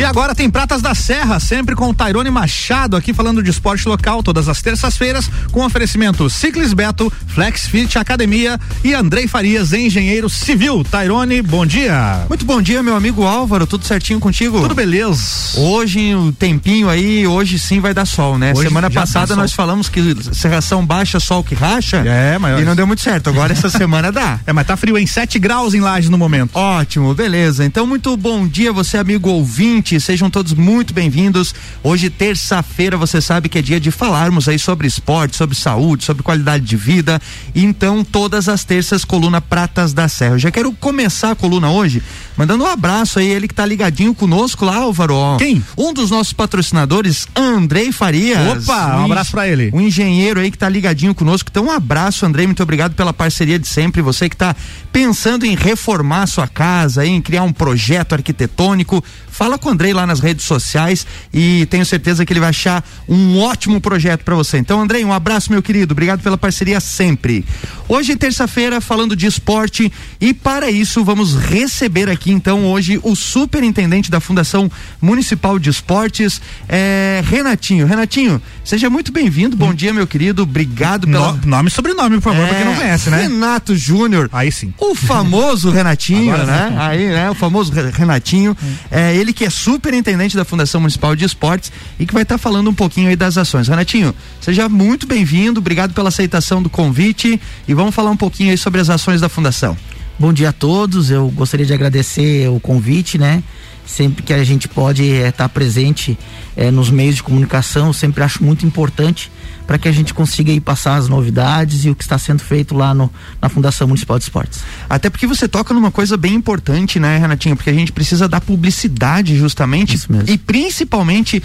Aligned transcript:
E 0.00 0.02
agora 0.02 0.34
tem 0.34 0.48
Pratas 0.48 0.80
da 0.80 0.94
Serra, 0.94 1.38
sempre 1.38 1.76
com 1.76 1.90
o 1.90 1.94
Tairone 1.94 2.30
Machado 2.30 2.96
aqui 2.96 3.12
falando 3.12 3.42
de 3.42 3.50
esporte 3.50 3.86
local 3.86 4.22
todas 4.22 4.48
as 4.48 4.62
terças-feiras, 4.62 5.30
com 5.52 5.62
oferecimento 5.62 6.30
Ciclis 6.30 6.72
Beto, 6.72 7.12
Flex 7.26 7.66
Fit 7.66 7.98
Academia 7.98 8.58
e 8.82 8.94
Andrei 8.94 9.28
Farias, 9.28 9.74
engenheiro 9.74 10.30
civil. 10.30 10.82
Tairone, 10.90 11.42
bom 11.42 11.66
dia. 11.66 12.24
Muito 12.30 12.46
bom 12.46 12.62
dia, 12.62 12.82
meu 12.82 12.96
amigo 12.96 13.24
Álvaro, 13.24 13.66
tudo 13.66 13.84
certinho 13.84 14.18
contigo? 14.18 14.62
Tudo 14.62 14.74
beleza. 14.74 15.58
Hoje, 15.58 16.14
o 16.14 16.28
um 16.28 16.32
tempinho 16.32 16.88
aí, 16.88 17.26
hoje 17.26 17.58
sim 17.58 17.78
vai 17.78 17.92
dar 17.92 18.06
sol, 18.06 18.38
né? 18.38 18.54
Hoje 18.56 18.68
semana 18.68 18.90
passada 18.90 19.36
nós 19.36 19.52
falamos 19.52 19.90
que 19.90 20.16
serração 20.32 20.86
baixa, 20.86 21.20
sol 21.20 21.44
que 21.44 21.54
racha. 21.54 21.98
É, 21.98 22.38
mas. 22.38 22.58
E 22.58 22.64
não 22.64 22.74
deu 22.74 22.86
muito 22.86 23.02
certo. 23.02 23.28
Agora 23.28 23.52
essa 23.52 23.68
semana 23.68 24.10
dá. 24.10 24.40
É, 24.46 24.52
mas 24.54 24.66
tá 24.66 24.78
frio 24.78 24.96
em 24.96 25.06
7 25.06 25.38
graus 25.38 25.74
em 25.74 25.80
Lages 25.80 26.08
no 26.08 26.16
momento. 26.16 26.56
Ótimo, 26.56 27.12
beleza. 27.12 27.66
Então, 27.66 27.86
muito 27.86 28.16
bom 28.16 28.48
dia, 28.48 28.72
você, 28.72 28.96
amigo 28.96 29.28
ouvinte. 29.28 29.89
Sejam 29.98 30.30
todos 30.30 30.52
muito 30.52 30.94
bem-vindos. 30.94 31.54
Hoje, 31.82 32.10
terça-feira, 32.10 32.96
você 32.96 33.20
sabe 33.20 33.48
que 33.48 33.58
é 33.58 33.62
dia 33.62 33.80
de 33.80 33.90
falarmos 33.90 34.48
aí 34.48 34.58
sobre 34.58 34.86
esporte, 34.86 35.36
sobre 35.36 35.56
saúde, 35.56 36.04
sobre 36.04 36.22
qualidade 36.22 36.64
de 36.64 36.76
vida. 36.76 37.20
Então, 37.54 38.04
todas 38.04 38.48
as 38.48 38.62
terças, 38.62 39.04
coluna 39.04 39.40
Pratas 39.40 39.92
da 39.92 40.06
Serra. 40.06 40.34
Eu 40.34 40.38
já 40.38 40.50
quero 40.50 40.70
começar 40.72 41.30
a 41.30 41.34
coluna 41.34 41.70
hoje 41.70 42.02
mandando 42.40 42.64
um 42.64 42.66
abraço 42.66 43.18
aí, 43.18 43.28
ele 43.28 43.46
que 43.46 43.52
tá 43.52 43.66
ligadinho 43.66 44.14
conosco 44.14 44.64
lá, 44.64 44.76
Álvaro. 44.76 45.36
Quem? 45.38 45.62
Um 45.76 45.92
dos 45.92 46.10
nossos 46.10 46.32
patrocinadores, 46.32 47.28
Andrei 47.36 47.92
Farias. 47.92 48.66
Opa, 48.66 48.96
um, 48.96 49.00
um 49.00 49.04
abraço 49.04 49.32
para 49.32 49.46
ele. 49.46 49.70
Um 49.74 49.80
engenheiro 49.82 50.40
aí 50.40 50.50
que 50.50 50.56
tá 50.56 50.66
ligadinho 50.66 51.14
conosco. 51.14 51.50
Então, 51.50 51.66
um 51.66 51.70
abraço, 51.70 52.24
Andrei, 52.24 52.46
muito 52.46 52.62
obrigado 52.62 52.94
pela 52.94 53.12
parceria 53.12 53.58
de 53.58 53.68
sempre. 53.68 54.00
Você 54.00 54.26
que 54.26 54.36
tá 54.36 54.56
pensando 54.90 55.44
em 55.44 55.54
reformar 55.54 56.26
sua 56.26 56.48
casa, 56.48 57.04
em 57.04 57.20
criar 57.20 57.42
um 57.42 57.52
projeto 57.52 58.14
arquitetônico, 58.14 59.04
fala 59.40 59.56
com 59.56 59.70
o 59.70 59.72
Andrei 59.72 59.94
lá 59.94 60.06
nas 60.06 60.20
redes 60.20 60.44
sociais 60.44 61.06
e 61.32 61.64
tenho 61.70 61.86
certeza 61.86 62.26
que 62.26 62.32
ele 62.34 62.40
vai 62.40 62.50
achar 62.50 62.84
um 63.08 63.38
ótimo 63.38 63.80
projeto 63.80 64.22
para 64.22 64.34
você. 64.34 64.58
Então, 64.58 64.78
Andrei, 64.78 65.02
um 65.02 65.14
abraço, 65.14 65.50
meu 65.50 65.62
querido. 65.62 65.92
Obrigado 65.92 66.20
pela 66.20 66.36
parceria 66.36 66.78
sempre. 66.78 67.46
Hoje, 67.88 68.14
terça-feira, 68.16 68.82
falando 68.82 69.16
de 69.16 69.26
esporte 69.26 69.90
e 70.20 70.34
para 70.34 70.70
isso 70.70 71.02
vamos 71.02 71.34
receber 71.34 72.10
aqui 72.10 72.30
então 72.30 72.66
hoje 72.66 73.00
o 73.02 73.16
superintendente 73.16 74.10
da 74.10 74.20
Fundação 74.20 74.70
Municipal 75.00 75.58
de 75.58 75.70
Esportes, 75.70 76.40
é, 76.68 77.22
Renatinho. 77.24 77.86
Renatinho, 77.86 78.42
seja 78.62 78.90
muito 78.90 79.10
bem-vindo. 79.10 79.56
Bom 79.56 79.70
hum. 79.70 79.74
dia, 79.74 79.94
meu 79.94 80.06
querido. 80.06 80.42
Obrigado 80.42 81.06
pelo 81.06 81.32
no, 81.32 81.46
nome 81.46 81.70
e 81.70 81.72
sobrenome, 81.72 82.16
por 82.16 82.24
favor, 82.24 82.44
é, 82.44 82.46
pra 82.46 82.56
quem 82.58 82.66
não 82.66 82.74
conhece, 82.74 83.08
né? 83.08 83.22
Renato 83.22 83.74
Júnior. 83.74 84.28
Aí 84.32 84.52
sim. 84.52 84.74
O 84.78 84.94
famoso 84.94 85.70
Renatinho, 85.72 86.36
né? 86.36 86.76
Aí, 86.78 87.08
né? 87.08 87.30
O 87.30 87.34
famoso 87.34 87.72
Renatinho. 87.72 88.54
Hum. 88.62 88.74
É, 88.90 89.16
ele 89.16 89.29
que 89.32 89.44
é 89.44 89.50
superintendente 89.50 90.36
da 90.36 90.44
Fundação 90.44 90.80
Municipal 90.80 91.14
de 91.14 91.24
Esportes 91.24 91.72
e 91.98 92.06
que 92.06 92.12
vai 92.12 92.22
estar 92.22 92.36
tá 92.36 92.38
falando 92.38 92.70
um 92.70 92.74
pouquinho 92.74 93.08
aí 93.08 93.16
das 93.16 93.36
ações. 93.36 93.68
Renatinho, 93.68 94.14
seja 94.40 94.68
muito 94.68 95.06
bem-vindo, 95.06 95.60
obrigado 95.60 95.92
pela 95.92 96.08
aceitação 96.08 96.62
do 96.62 96.70
convite 96.70 97.40
e 97.66 97.74
vamos 97.74 97.94
falar 97.94 98.10
um 98.10 98.16
pouquinho 98.16 98.50
aí 98.50 98.58
sobre 98.58 98.80
as 98.80 98.90
ações 98.90 99.20
da 99.20 99.28
Fundação. 99.28 99.76
Bom 100.18 100.32
dia 100.32 100.50
a 100.50 100.52
todos, 100.52 101.10
eu 101.10 101.28
gostaria 101.30 101.64
de 101.64 101.72
agradecer 101.72 102.48
o 102.48 102.60
convite, 102.60 103.16
né? 103.16 103.42
Sempre 103.90 104.22
que 104.22 104.32
a 104.32 104.44
gente 104.44 104.68
pode 104.68 105.02
estar 105.02 105.26
é, 105.26 105.32
tá 105.32 105.48
presente 105.48 106.16
é, 106.56 106.70
nos 106.70 106.90
meios 106.90 107.16
de 107.16 107.24
comunicação, 107.24 107.88
eu 107.88 107.92
sempre 107.92 108.22
acho 108.22 108.44
muito 108.44 108.64
importante 108.64 109.32
para 109.66 109.78
que 109.78 109.88
a 109.88 109.92
gente 109.92 110.14
consiga 110.14 110.52
aí 110.52 110.60
passar 110.60 110.94
as 110.94 111.08
novidades 111.08 111.84
e 111.84 111.90
o 111.90 111.94
que 111.94 112.04
está 112.04 112.16
sendo 112.16 112.40
feito 112.40 112.72
lá 112.72 112.94
no, 112.94 113.10
na 113.42 113.48
Fundação 113.48 113.88
Municipal 113.88 114.16
de 114.16 114.24
Esportes. 114.24 114.60
Até 114.88 115.10
porque 115.10 115.26
você 115.26 115.48
toca 115.48 115.74
numa 115.74 115.90
coisa 115.90 116.16
bem 116.16 116.34
importante, 116.34 117.00
né, 117.00 117.18
Renatinho? 117.18 117.56
Porque 117.56 117.70
a 117.70 117.74
gente 117.74 117.90
precisa 117.90 118.28
dar 118.28 118.40
publicidade 118.40 119.36
justamente 119.36 119.98
e 120.28 120.38
principalmente 120.38 121.42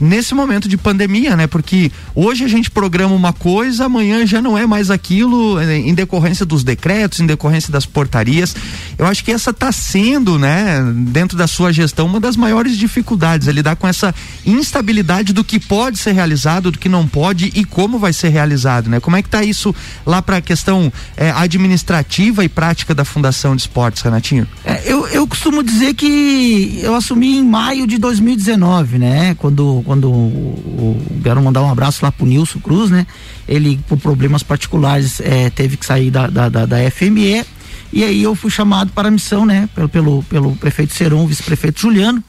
nesse 0.00 0.34
momento 0.34 0.68
de 0.68 0.76
pandemia, 0.76 1.36
né? 1.36 1.46
Porque 1.46 1.90
hoje 2.14 2.44
a 2.44 2.48
gente 2.48 2.70
programa 2.70 3.14
uma 3.14 3.32
coisa, 3.32 3.86
amanhã 3.86 4.26
já 4.26 4.40
não 4.40 4.56
é 4.56 4.66
mais 4.66 4.90
aquilo, 4.90 5.58
eh, 5.60 5.78
em 5.78 5.94
decorrência 5.94 6.46
dos 6.46 6.62
decretos, 6.62 7.20
em 7.20 7.26
decorrência 7.26 7.72
das 7.72 7.86
portarias. 7.86 8.54
Eu 8.96 9.06
acho 9.06 9.24
que 9.24 9.32
essa 9.32 9.50
está 9.50 9.72
sendo, 9.72 10.38
né, 10.38 10.82
dentro 10.94 11.36
da 11.36 11.46
sua 11.46 11.72
gestão, 11.72 12.06
uma 12.06 12.20
das 12.20 12.36
maiores 12.36 12.76
dificuldades, 12.76 13.48
é 13.48 13.52
lidar 13.52 13.76
com 13.76 13.86
essa 13.86 14.14
instabilidade 14.46 15.32
do 15.32 15.44
que 15.44 15.58
pode 15.58 15.98
ser 15.98 16.12
realizado, 16.12 16.70
do 16.70 16.78
que 16.78 16.88
não 16.88 17.06
pode 17.06 17.52
e 17.54 17.64
como 17.64 17.98
vai 17.98 18.12
ser 18.12 18.28
realizado, 18.28 18.88
né? 18.88 19.00
Como 19.00 19.16
é 19.16 19.22
que 19.22 19.28
tá 19.28 19.42
isso 19.42 19.74
lá 20.06 20.22
para 20.22 20.38
a 20.38 20.40
questão 20.40 20.92
é, 21.16 21.30
administrativa 21.30 22.44
e 22.44 22.48
prática 22.48 22.94
da 22.94 23.04
Fundação 23.04 23.54
de 23.54 23.62
Esportes, 23.62 24.02
Renatinho? 24.02 24.46
É, 24.64 24.82
eu, 24.86 25.06
eu 25.08 25.26
costumo 25.26 25.62
dizer 25.62 25.94
que 25.94 26.80
eu 26.82 26.94
assumi 26.94 27.38
em 27.38 27.44
maio 27.44 27.86
de 27.86 27.98
2019, 27.98 28.98
né? 28.98 29.34
Quando, 29.38 29.82
quando 29.88 30.10
o, 30.10 30.14
o, 30.14 31.20
quero 31.22 31.42
mandar 31.42 31.62
um 31.62 31.70
abraço 31.70 32.04
lá 32.04 32.12
pro 32.12 32.26
Nilson 32.26 32.60
Cruz, 32.60 32.90
né? 32.90 33.06
Ele, 33.48 33.80
por 33.88 33.98
problemas 33.98 34.42
particulares, 34.42 35.18
é, 35.18 35.48
teve 35.48 35.78
que 35.78 35.86
sair 35.86 36.10
da, 36.10 36.26
da, 36.26 36.50
da, 36.50 36.66
da 36.66 36.90
FME 36.90 37.42
e 37.90 38.04
aí 38.04 38.22
eu 38.22 38.34
fui 38.34 38.50
chamado 38.50 38.92
para 38.92 39.08
a 39.08 39.10
missão, 39.10 39.46
né? 39.46 39.66
Pelo, 39.74 39.88
pelo, 39.88 40.22
pelo 40.24 40.56
prefeito 40.56 40.92
Seron, 40.92 41.26
vice-prefeito 41.26 41.80
Juliano, 41.80 42.22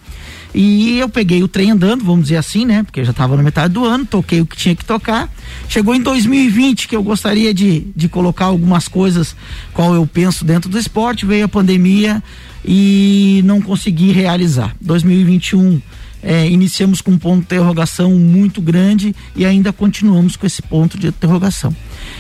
e 0.56 0.98
eu 0.98 1.10
peguei 1.10 1.44
o 1.44 1.50
trem 1.50 1.72
andando, 1.72 2.06
vamos 2.06 2.24
dizer 2.24 2.38
assim, 2.38 2.66
né? 2.66 2.84
Porque 2.84 3.04
já 3.04 3.12
estava 3.12 3.36
na 3.36 3.44
metade 3.44 3.74
do 3.74 3.84
ano, 3.84 4.06
toquei 4.06 4.40
o 4.40 4.46
que 4.46 4.56
tinha 4.56 4.74
que 4.74 4.86
tocar. 4.86 5.30
Chegou 5.68 5.94
em 5.94 6.02
2020 6.02 6.88
que 6.88 6.96
eu 6.96 7.04
gostaria 7.04 7.54
de, 7.54 7.88
de 7.94 8.08
colocar 8.08 8.46
algumas 8.46 8.88
coisas 8.88 9.36
qual 9.74 9.94
eu 9.94 10.08
penso 10.08 10.46
dentro 10.46 10.70
do 10.70 10.80
esporte, 10.80 11.26
veio 11.26 11.44
a 11.44 11.50
pandemia 11.50 12.24
e 12.64 13.42
não 13.44 13.62
consegui 13.62 14.14
realizar. 14.14 14.74
2021 14.80 15.82
é, 16.22 16.48
iniciamos 16.48 17.02
com 17.02 17.12
um 17.12 17.18
ponto 17.18 17.40
de 17.40 17.46
interrogação 17.46 18.12
muito 18.12 18.62
grande 18.62 19.16
e 19.36 19.46
ainda 19.46 19.72
continuamos 19.72 20.36
com 20.36 20.46
esse 20.46 20.62
ponto 20.62 20.98
de 20.98 21.08
interrogação. 21.08 21.76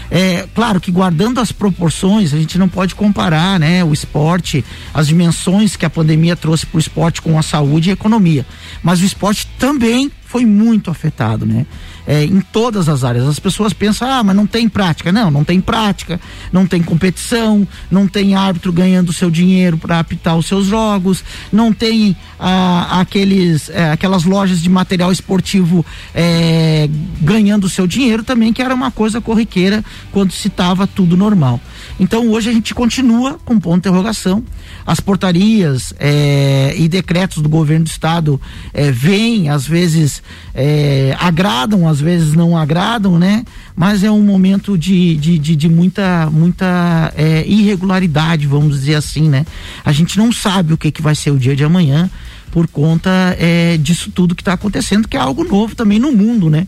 É, 0.09 0.47
claro 0.53 0.79
que 0.79 0.91
guardando 0.91 1.39
as 1.39 1.51
proporções, 1.51 2.33
a 2.33 2.38
gente 2.38 2.57
não 2.57 2.69
pode 2.69 2.95
comparar 2.95 3.59
né, 3.59 3.83
o 3.83 3.93
esporte, 3.93 4.63
as 4.93 5.07
dimensões 5.07 5.75
que 5.75 5.85
a 5.85 5.89
pandemia 5.89 6.35
trouxe 6.35 6.65
para 6.65 6.77
o 6.77 6.79
esporte 6.79 7.21
com 7.21 7.38
a 7.38 7.41
saúde 7.41 7.89
e 7.89 7.91
a 7.91 7.93
economia. 7.93 8.45
Mas 8.81 9.01
o 9.01 9.05
esporte 9.05 9.47
também 9.57 10.11
foi 10.25 10.45
muito 10.45 10.91
afetado, 10.91 11.45
né? 11.45 11.65
É, 12.11 12.23
em 12.23 12.41
todas 12.41 12.89
as 12.89 13.03
áreas. 13.03 13.27
As 13.27 13.37
pessoas 13.37 13.71
pensam, 13.71 14.09
ah, 14.09 14.23
mas 14.23 14.35
não 14.35 14.47
tem 14.47 14.67
prática. 14.67 15.11
Não, 15.11 15.29
não 15.29 15.43
tem 15.43 15.61
prática, 15.61 16.19
não 16.51 16.65
tem 16.65 16.81
competição, 16.81 17.67
não 17.91 18.07
tem 18.07 18.33
árbitro 18.33 18.73
ganhando 18.73 19.13
seu 19.13 19.29
dinheiro 19.29 19.77
para 19.77 19.99
apitar 19.99 20.35
os 20.35 20.47
seus 20.47 20.65
jogos, 20.65 21.23
não 21.53 21.71
tem 21.71 22.17
ah, 22.39 22.99
aqueles, 22.99 23.69
é, 23.69 23.91
aquelas 23.91 24.23
lojas 24.23 24.59
de 24.59 24.69
material 24.69 25.11
esportivo 25.11 25.85
é, 26.15 26.89
ganhando 27.21 27.69
seu 27.69 27.85
dinheiro 27.85 28.23
também, 28.23 28.51
que 28.51 28.61
era 28.63 28.73
uma 28.73 28.89
coisa 28.89 29.21
corriqueira 29.21 29.85
quando 30.11 30.31
se 30.31 30.47
estava 30.47 30.87
tudo 30.87 31.15
normal. 31.15 31.61
Então 31.99 32.29
hoje 32.29 32.49
a 32.49 32.53
gente 32.53 32.73
continua 32.73 33.37
com 33.43 33.59
ponto 33.59 33.73
de 33.73 33.89
interrogação. 33.89 34.43
As 34.85 34.99
portarias 34.99 35.93
é, 35.99 36.73
e 36.77 36.87
decretos 36.87 37.43
do 37.43 37.49
governo 37.49 37.85
do 37.85 37.89
estado 37.89 38.39
é, 38.73 38.89
vêm, 38.89 39.49
às 39.49 39.67
vezes 39.67 40.23
é, 40.55 41.15
agradam, 41.19 41.88
às 41.88 41.99
vezes 41.99 42.33
não 42.33 42.57
agradam, 42.57 43.19
né? 43.19 43.43
Mas 43.75 44.03
é 44.03 44.09
um 44.09 44.21
momento 44.21 44.77
de, 44.77 45.15
de, 45.17 45.38
de, 45.38 45.55
de 45.55 45.69
muita, 45.69 46.29
muita 46.31 47.13
é, 47.17 47.45
irregularidade, 47.45 48.47
vamos 48.47 48.79
dizer 48.79 48.95
assim, 48.95 49.27
né? 49.27 49.45
A 49.83 49.91
gente 49.91 50.17
não 50.17 50.31
sabe 50.31 50.73
o 50.73 50.77
que, 50.77 50.91
que 50.91 51.01
vai 51.01 51.15
ser 51.15 51.31
o 51.31 51.38
dia 51.38 51.55
de 51.55 51.63
amanhã 51.63 52.09
por 52.51 52.67
conta 52.67 53.09
é, 53.38 53.77
disso 53.77 54.11
tudo 54.11 54.35
que 54.35 54.41
está 54.41 54.53
acontecendo, 54.53 55.07
que 55.07 55.17
é 55.17 55.19
algo 55.19 55.43
novo 55.43 55.75
também 55.75 55.99
no 55.99 56.11
mundo, 56.11 56.49
né? 56.49 56.67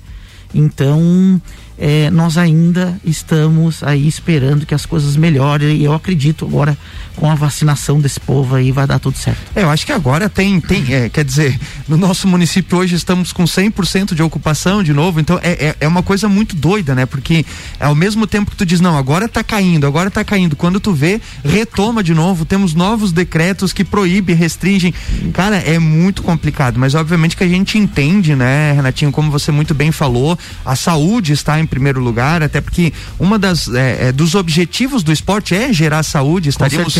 Então, 0.54 1.42
é, 1.82 2.12
nós 2.12 2.38
ainda 2.38 2.96
estamos 3.04 3.82
aí 3.82 4.08
esperando 4.08 4.68
que 4.68 4.76
as 4.76 4.86
coisas 4.86 5.16
melhorem 5.16 5.78
e 5.78 5.84
eu 5.84 5.94
acredito 5.96 6.46
agora 6.46 6.78
com 7.16 7.30
a 7.30 7.34
vacinação 7.34 8.00
desse 8.00 8.20
povo 8.20 8.56
aí 8.56 8.72
vai 8.72 8.86
dar 8.86 9.00
tudo 9.00 9.18
certo. 9.18 9.40
É, 9.56 9.64
eu 9.64 9.70
acho 9.70 9.84
que 9.84 9.92
agora 9.92 10.30
tem, 10.30 10.62
tem 10.62 10.94
é, 10.94 11.10
quer 11.10 11.26
dizer, 11.26 11.60
no 11.88 11.98
nosso 11.98 12.28
município 12.28 12.78
hoje 12.78 12.96
estamos 12.96 13.34
com 13.34 13.46
100% 13.46 14.14
de 14.14 14.22
ocupação 14.22 14.84
de 14.84 14.94
novo, 14.94 15.20
então 15.20 15.40
é, 15.42 15.70
é, 15.70 15.76
é, 15.80 15.88
uma 15.88 16.04
coisa 16.04 16.30
muito 16.30 16.56
doida, 16.56 16.94
né? 16.94 17.08
Porque 17.08 17.44
ao 17.80 17.96
mesmo 17.96 18.28
tempo 18.28 18.52
que 18.52 18.58
tu 18.58 18.66
diz, 18.66 18.80
não, 18.80 18.96
agora 18.96 19.28
tá 19.28 19.44
caindo, 19.44 19.88
agora 19.88 20.12
tá 20.12 20.24
caindo, 20.24 20.56
quando 20.56 20.80
tu 20.80 20.94
vê, 20.94 21.20
retoma 21.44 22.04
de 22.04 22.14
novo, 22.14 22.46
temos 22.46 22.76
novos 22.76 23.12
decretos 23.12 23.74
que 23.74 23.84
proíbem, 23.84 24.36
restringem, 24.36 24.94
cara, 25.34 25.58
é 25.58 25.80
muito 25.80 26.22
complicado, 26.22 26.78
mas 26.80 26.94
obviamente 26.94 27.36
que 27.36 27.44
a 27.44 27.48
gente 27.48 27.80
entende, 27.80 28.36
né, 28.36 28.72
Renatinho, 28.74 29.12
como 29.12 29.32
você 29.32 29.52
muito 29.52 29.74
bem 29.74 29.92
falou, 29.92 30.38
a 30.64 30.76
saúde 30.76 31.34
está 31.34 31.60
em 31.60 31.71
primeiro 31.72 32.02
lugar, 32.02 32.44
até 32.44 32.62
porque 32.62 32.94
uma 33.18 33.40
das 33.40 33.68
é, 33.70 34.10
é, 34.10 34.12
dos 34.12 34.36
objetivos 34.36 35.02
do 35.02 35.12
esporte 35.12 35.56
é 35.56 35.74
gerar 35.74 36.04
saúde, 36.04 36.50
estaríamos 36.50 36.94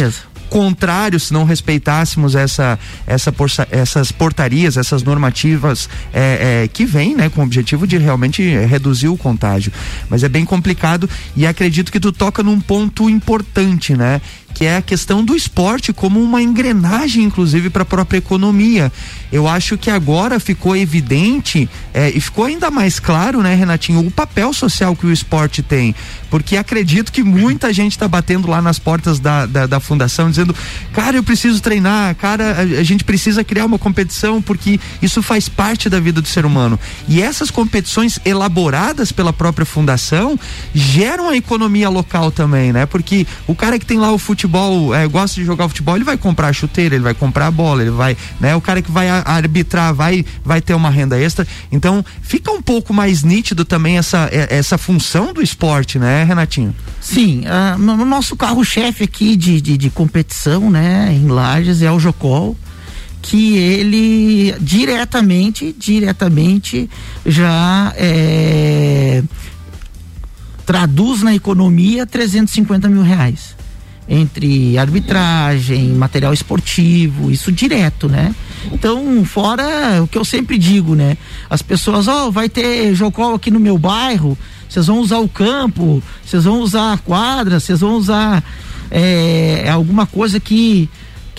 contrário 0.52 1.18
se 1.18 1.32
não 1.32 1.46
respeitássemos 1.46 2.36
essa, 2.36 2.78
essa 3.08 3.32
porça, 3.32 3.66
essas 3.72 4.12
portarias, 4.12 4.76
essas 4.76 5.02
normativas 5.02 5.88
é, 6.14 6.64
é, 6.64 6.68
que 6.68 6.84
vêm 6.84 7.16
né, 7.16 7.30
com 7.30 7.40
o 7.40 7.44
objetivo 7.46 7.88
de 7.88 7.98
realmente 7.98 8.44
reduzir 8.66 9.08
o 9.08 9.16
contágio. 9.16 9.72
Mas 10.10 10.24
é 10.24 10.30
bem 10.30 10.44
complicado 10.44 11.10
e 11.38 11.48
acredito 11.48 11.90
que 11.90 12.02
tu 12.02 12.12
toca 12.12 12.44
num 12.44 12.60
ponto 12.60 13.10
importante, 13.10 13.96
né? 13.96 14.20
Que 14.62 14.68
é 14.68 14.78
a 14.78 14.82
questão 14.84 15.26
do 15.26 15.36
esporte 15.36 15.92
como 15.92 16.22
uma 16.22 16.40
engrenagem, 16.40 17.24
inclusive, 17.24 17.72
para 17.72 17.82
a 17.82 17.86
própria 17.86 18.20
economia. 18.20 18.92
Eu 19.32 19.48
acho 19.48 19.76
que 19.76 19.90
agora 19.90 20.40
ficou 20.40 20.76
evidente 20.76 21.68
é, 21.92 22.12
e 22.12 22.22
ficou 22.22 22.46
ainda 22.46 22.70
mais 22.70 23.00
claro, 23.00 23.42
né, 23.42 23.56
Renatinho, 23.56 24.06
o 24.06 24.12
papel 24.12 24.54
social 24.54 24.96
que 24.96 25.08
o 25.08 25.12
esporte 25.12 25.64
tem. 25.64 25.96
Porque 26.30 26.58
acredito 26.58 27.12
que 27.12 27.24
muita 27.24 27.74
gente 27.74 27.94
está 27.94 28.08
batendo 28.08 28.50
lá 28.50 28.62
nas 28.62 28.78
portas 28.78 29.20
da, 29.20 29.46
da, 29.46 29.66
da, 29.66 29.80
fundação 29.80 30.30
dizendo, 30.30 30.56
cara, 30.94 31.18
eu 31.18 31.24
preciso 31.24 31.62
treinar, 31.62 32.14
cara, 32.16 32.58
a, 32.58 32.62
a 32.62 32.84
gente 32.84 33.04
precisa 33.04 33.44
criar 33.44 33.66
uma 33.66 33.80
competição 33.80 34.42
porque 34.42 34.80
isso 35.02 35.24
faz 35.24 35.50
parte 35.50 35.90
da 35.90 36.00
vida 36.00 36.22
do 36.22 36.28
ser 36.28 36.46
humano. 36.46 36.80
E 37.08 37.22
essas 37.22 37.50
competições 37.50 38.20
elaboradas 38.24 39.12
pela 39.12 39.34
própria 39.34 39.66
fundação 39.66 40.40
geram 40.74 41.30
a 41.30 41.36
economia 41.36 41.90
local 41.90 42.32
também, 42.32 42.72
né? 42.72 42.86
Porque 42.86 43.26
o 43.48 43.56
cara 43.56 43.80
que 43.80 43.86
tem 43.86 43.98
lá 43.98 44.12
o 44.12 44.18
futebol, 44.18 44.51
é, 44.94 45.08
gosta 45.08 45.40
de 45.40 45.46
jogar 45.46 45.68
futebol, 45.68 45.96
ele 45.96 46.04
vai 46.04 46.18
comprar 46.18 46.54
chuteira, 46.54 46.96
ele 46.96 47.04
vai 47.04 47.14
comprar 47.14 47.48
a 47.48 47.52
bola, 47.52 47.82
ele 47.82 47.92
vai, 47.92 48.18
né? 48.40 48.56
O 48.56 48.62
cara 48.62 48.82
que 48.82 48.92
vai 48.92 49.10
arbitrar 49.10 49.94
vai, 49.94 50.26
vai 50.44 50.62
ter 50.62 50.74
uma 50.74 50.90
renda 50.90 51.20
extra. 51.20 51.48
Então, 51.72 52.04
fica 52.22 52.52
um 52.52 52.62
pouco 52.62 52.94
mais 52.94 53.24
nítido 53.24 53.64
também 53.64 53.98
essa, 53.98 54.30
é, 54.32 54.58
essa 54.58 54.78
função 54.78 55.34
do 55.34 55.42
esporte, 55.42 55.98
né, 55.98 56.24
Renatinho? 56.24 56.76
Sim, 57.00 57.44
uh, 57.46 57.78
no 57.78 58.06
nosso 58.06 58.36
carro-chefe 58.36 59.04
aqui 59.04 59.36
de, 59.36 59.62
de, 59.62 59.78
de, 59.78 59.90
competição, 59.90 60.70
né, 60.70 61.10
em 61.12 61.28
Lages 61.28 61.82
é 61.82 61.92
o 61.92 62.00
Jocol 62.00 62.56
que 63.22 63.56
ele 63.56 64.56
diretamente, 64.60 65.76
diretamente 65.78 66.90
já 67.24 67.94
é, 67.96 69.22
traduz 70.66 71.22
na 71.22 71.36
economia 71.36 72.08
350 72.08 72.90
mil 72.90 73.04
reais 73.04 73.61
entre 74.14 74.78
arbitragem, 74.78 75.88
material 75.94 76.34
esportivo, 76.34 77.32
isso 77.32 77.50
direto, 77.50 78.10
né? 78.10 78.36
Então, 78.70 79.24
fora 79.24 80.04
o 80.04 80.08
que 80.08 80.18
eu 80.18 80.26
sempre 80.26 80.58
digo, 80.58 80.96
né? 80.96 81.18
As 81.50 81.62
pessoas, 81.62 82.10
ó, 82.10 82.28
oh, 82.28 82.32
vai 82.32 82.50
ter 82.50 82.94
jocol 82.94 83.34
aqui 83.34 83.50
no 83.50 83.60
meu 83.60 83.78
bairro, 83.78 84.38
vocês 84.68 84.88
vão 84.88 85.00
usar 85.00 85.20
o 85.20 85.30
campo, 85.30 86.04
vocês 86.26 86.44
vão 86.44 86.60
usar 86.60 86.92
a 86.92 86.98
quadra, 86.98 87.58
vocês 87.58 87.80
vão 87.80 87.94
usar 87.94 88.44
é, 88.92 89.70
alguma 89.72 90.06
coisa 90.06 90.42
que 90.42 90.90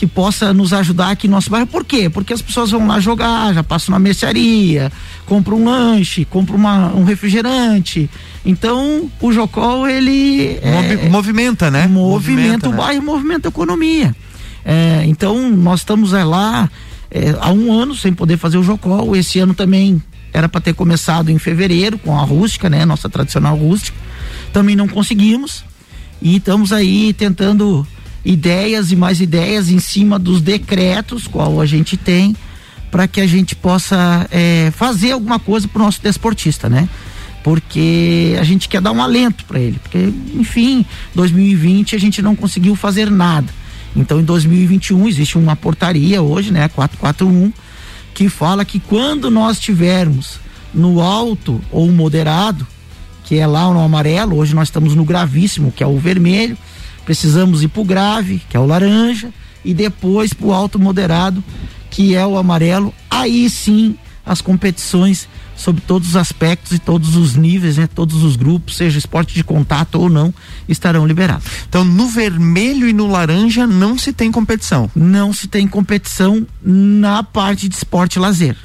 que 0.03 0.07
possa 0.09 0.53
nos 0.53 0.73
ajudar 0.73 1.11
aqui 1.11 1.29
no 1.29 1.35
nosso 1.35 1.49
bairro. 1.49 1.69
Por 1.69 1.85
quê? 1.85 2.11
Porque 2.11 2.33
as 2.33 2.43
pessoas 2.43 2.73
vão 2.73 2.89
lá 2.89 2.99
jogar, 2.99 3.55
já 3.55 3.63
passam 3.63 3.93
na 3.93 4.01
mercearia, 4.01 4.91
compram 5.27 5.59
um 5.59 5.65
lanche, 5.67 6.25
compram 6.25 6.57
uma, 6.57 6.89
um 6.89 7.05
refrigerante. 7.05 8.11
Então, 8.45 9.09
o 9.21 9.31
Jocol, 9.31 9.87
ele. 9.89 10.59
Movi 10.61 11.07
é, 11.07 11.09
movimenta, 11.09 11.71
né? 11.71 11.87
Movimenta, 11.87 12.41
movimenta 12.41 12.69
o 12.69 12.73
né? 12.73 12.77
bairro, 12.79 13.03
movimenta 13.05 13.47
a 13.47 13.51
economia. 13.51 14.13
É, 14.65 15.05
então, 15.07 15.49
nós 15.51 15.83
estamos 15.83 16.13
é, 16.13 16.25
lá 16.25 16.69
é, 17.09 17.37
há 17.41 17.53
um 17.53 17.73
ano 17.73 17.95
sem 17.95 18.13
poder 18.13 18.39
fazer 18.39 18.59
o 18.59 18.65
Jocol. 18.65 19.15
Esse 19.15 19.39
ano 19.39 19.55
também 19.55 20.03
era 20.33 20.49
para 20.49 20.61
ter 20.61 20.75
começado 20.75 21.31
em 21.31 21.39
fevereiro 21.39 21.97
com 21.97 22.19
a 22.19 22.25
rústica, 22.25 22.69
né? 22.69 22.85
Nossa 22.85 23.09
tradicional 23.09 23.55
rústica. 23.57 23.97
Também 24.53 24.75
não 24.75 24.89
conseguimos. 24.89 25.65
E 26.21 26.39
estamos 26.39 26.73
aí 26.73 27.13
tentando 27.13 27.87
ideias 28.25 28.93
e 28.93 28.97
mais 28.97 29.21
ideias 29.21 29.69
em 29.69 29.79
cima 29.79 30.19
dos 30.19 30.41
decretos 30.41 31.27
qual 31.27 31.61
a 31.61 31.67
gente 31.67 31.97
tem 31.97 32.37
para 32.91 33.09
que 33.09 33.21
a 33.21 33.27
gente 33.27 33.57
possa 33.57 34.29
é, 34.31 34.71
fazer 34.77 35.13
alguma 35.13 35.39
coisa 35.39 35.67
para 35.67 35.81
o 35.81 35.85
nosso 35.85 36.01
desportista, 36.03 36.69
né? 36.69 36.89
Porque 37.43 38.37
a 38.39 38.45
gente 38.45 38.69
quer 38.69 38.81
dar 38.81 38.93
um 38.93 39.03
alento 39.03 39.45
para 39.47 39.59
ele, 39.59 39.79
porque 39.83 40.13
enfim, 40.35 40.85
2020 41.15 41.97
a 41.97 41.99
gente 41.99 42.21
não 42.21 42.37
conseguiu 42.37 42.77
fazer 42.77 43.11
nada. 43.11 43.49
Então 43.97 44.21
em 44.21 44.25
2021 44.25 45.09
existe 45.09 45.39
uma 45.39 45.57
portaria 45.57 46.23
hoje, 46.23 46.53
né, 46.53 46.69
441, 46.69 47.53
que 48.15 48.29
fala 48.29 48.65
que 48.65 48.79
quando 48.79 49.31
nós 49.31 49.59
tivermos 49.59 50.39
no 50.73 51.01
alto 51.01 51.61
ou 51.71 51.91
moderado, 51.91 52.67
que 53.25 53.37
é 53.37 53.47
lá 53.47 53.73
no 53.73 53.81
amarelo, 53.81 54.37
hoje 54.37 54.55
nós 54.55 54.69
estamos 54.69 54.95
no 54.95 55.05
gravíssimo, 55.05 55.73
que 55.73 55.83
é 55.83 55.87
o 55.87 55.99
vermelho, 55.99 56.57
precisamos 57.05 57.63
ir 57.63 57.69
para 57.69 57.83
o 57.83 57.85
grave, 57.85 58.43
que 58.49 58.57
é 58.57 58.61
o 58.61 58.67
laranja, 58.67 59.33
e 59.65 59.73
depois 59.73 60.33
para 60.33 60.47
o 60.47 60.53
alto 60.53 60.79
moderado, 60.79 61.43
que 61.91 62.15
é 62.15 62.27
o 62.27 62.37
amarelo. 62.37 62.93
Aí 63.11 63.49
sim 63.49 63.97
as 64.25 64.41
competições 64.41 65.29
sobre 65.57 65.83
todos 65.83 66.11
os 66.11 66.17
aspectos 66.17 66.73
e 66.73 66.79
todos 66.79 67.17
os 67.17 67.37
níveis, 67.37 67.77
né? 67.77 67.87
Todos 67.87 68.23
os 68.23 68.37
grupos, 68.37 68.77
seja 68.77 68.99
esporte 68.99 69.35
de 69.35 69.45
contato 69.45 69.97
ou 69.97 70.09
não, 70.09 70.33
estarão 70.69 71.07
liberados. 71.07 71.47
Então, 71.69 71.85
no 71.85 72.09
vermelho 72.09 72.89
e 72.89 72.93
no 72.93 73.07
laranja 73.07 73.67
não 73.67 73.99
se 73.99 74.13
tem 74.13 74.33
competição. 74.33 74.91
Não 74.95 75.33
se 75.33 75.47
tem 75.47 75.69
competição 75.69 76.47
na 76.63 77.23
parte 77.23 77.69
de 77.69 77.75
esporte 77.75 78.19
lazer, 78.19 78.57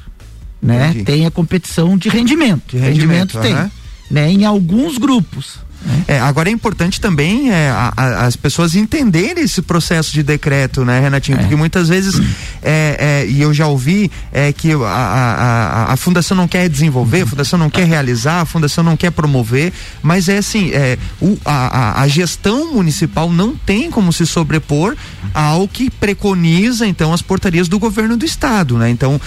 né? 0.60 0.88
Entendi. 0.88 1.04
Tem 1.04 1.26
a 1.26 1.30
competição 1.30 1.96
de 1.96 2.08
rendimento. 2.08 2.76
De 2.76 2.78
rendimento, 2.78 3.38
rendimento 3.38 3.40
tem, 3.40 3.72
né? 4.10 4.30
Em 4.30 4.44
alguns 4.44 4.98
grupos. 4.98 5.58
É, 6.06 6.18
agora 6.18 6.48
é 6.48 6.52
importante 6.52 7.00
também 7.00 7.50
é, 7.50 7.70
a, 7.70 7.92
a, 7.96 8.26
as 8.26 8.34
pessoas 8.34 8.74
entenderem 8.74 9.44
esse 9.44 9.62
processo 9.62 10.12
de 10.12 10.22
decreto, 10.22 10.84
né, 10.84 11.00
Renatinho? 11.00 11.36
É. 11.36 11.40
Porque 11.40 11.54
muitas 11.54 11.88
vezes, 11.88 12.20
é, 12.62 12.96
é, 12.98 13.26
e 13.28 13.40
eu 13.40 13.54
já 13.54 13.66
ouvi, 13.66 14.10
é 14.32 14.52
que 14.52 14.72
a, 14.72 15.86
a, 15.90 15.96
fundação 15.96 16.36
não 16.36 16.48
quer 16.48 16.68
desenvolver, 16.68 17.22
a 17.22 17.26
fundação 17.26 17.58
não 17.58 17.70
quer 17.70 17.86
realizar, 17.86 18.40
a 18.40 18.44
fundação 18.44 18.82
não 18.82 18.96
quer 18.96 19.10
promover, 19.10 19.72
mas 20.02 20.28
é 20.28 20.38
assim, 20.38 20.70
é, 20.72 20.98
o, 21.20 21.38
a, 21.44 22.06
gestão 22.08 22.72
municipal 22.72 23.30
não 23.30 23.54
tem 23.54 23.90
como 23.90 24.12
se 24.12 24.26
sobrepor 24.26 24.96
ao 25.34 25.68
que 25.68 25.90
preconiza, 25.90 26.86
então, 26.86 27.12
as 27.12 27.22
portarias 27.22 27.68
do 27.68 27.78
governo 27.78 28.16
do 28.16 28.24
estado, 28.24 28.78
né? 28.78 28.88
Então, 28.88 29.20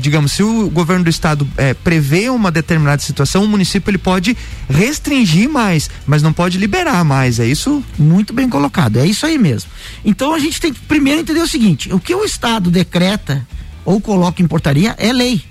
digamos, 0.00 0.32
se 0.32 0.42
o 0.42 0.70
governo 0.70 1.04
do 1.04 1.10
estado 1.10 1.46
prevê 1.84 2.30
uma 2.30 2.50
determinada 2.50 3.02
situação, 3.02 3.44
o 3.44 3.48
município 3.48 3.90
ele 3.90 3.98
pode 3.98 4.36
restringir 4.68 5.48
mais, 5.48 5.90
mas 6.06 6.22
não 6.22 6.32
pode 6.32 6.58
liberar 6.58 7.04
mais, 7.04 7.38
é 7.38 7.46
isso? 7.46 7.82
Muito 7.98 8.32
bem 8.32 8.48
colocado, 8.48 8.98
é 8.98 9.06
isso 9.06 9.26
aí 9.26 9.38
mesmo. 9.38 9.70
Então 10.04 10.34
a 10.34 10.38
gente 10.38 10.60
tem 10.60 10.72
que 10.72 10.80
primeiro 10.80 11.20
entender 11.20 11.40
o 11.40 11.48
seguinte: 11.48 11.92
o 11.92 12.00
que 12.00 12.14
o 12.14 12.24
Estado 12.24 12.70
decreta 12.70 13.46
ou 13.84 14.00
coloca 14.00 14.42
em 14.42 14.46
portaria 14.46 14.94
é 14.98 15.12
lei. 15.12 15.42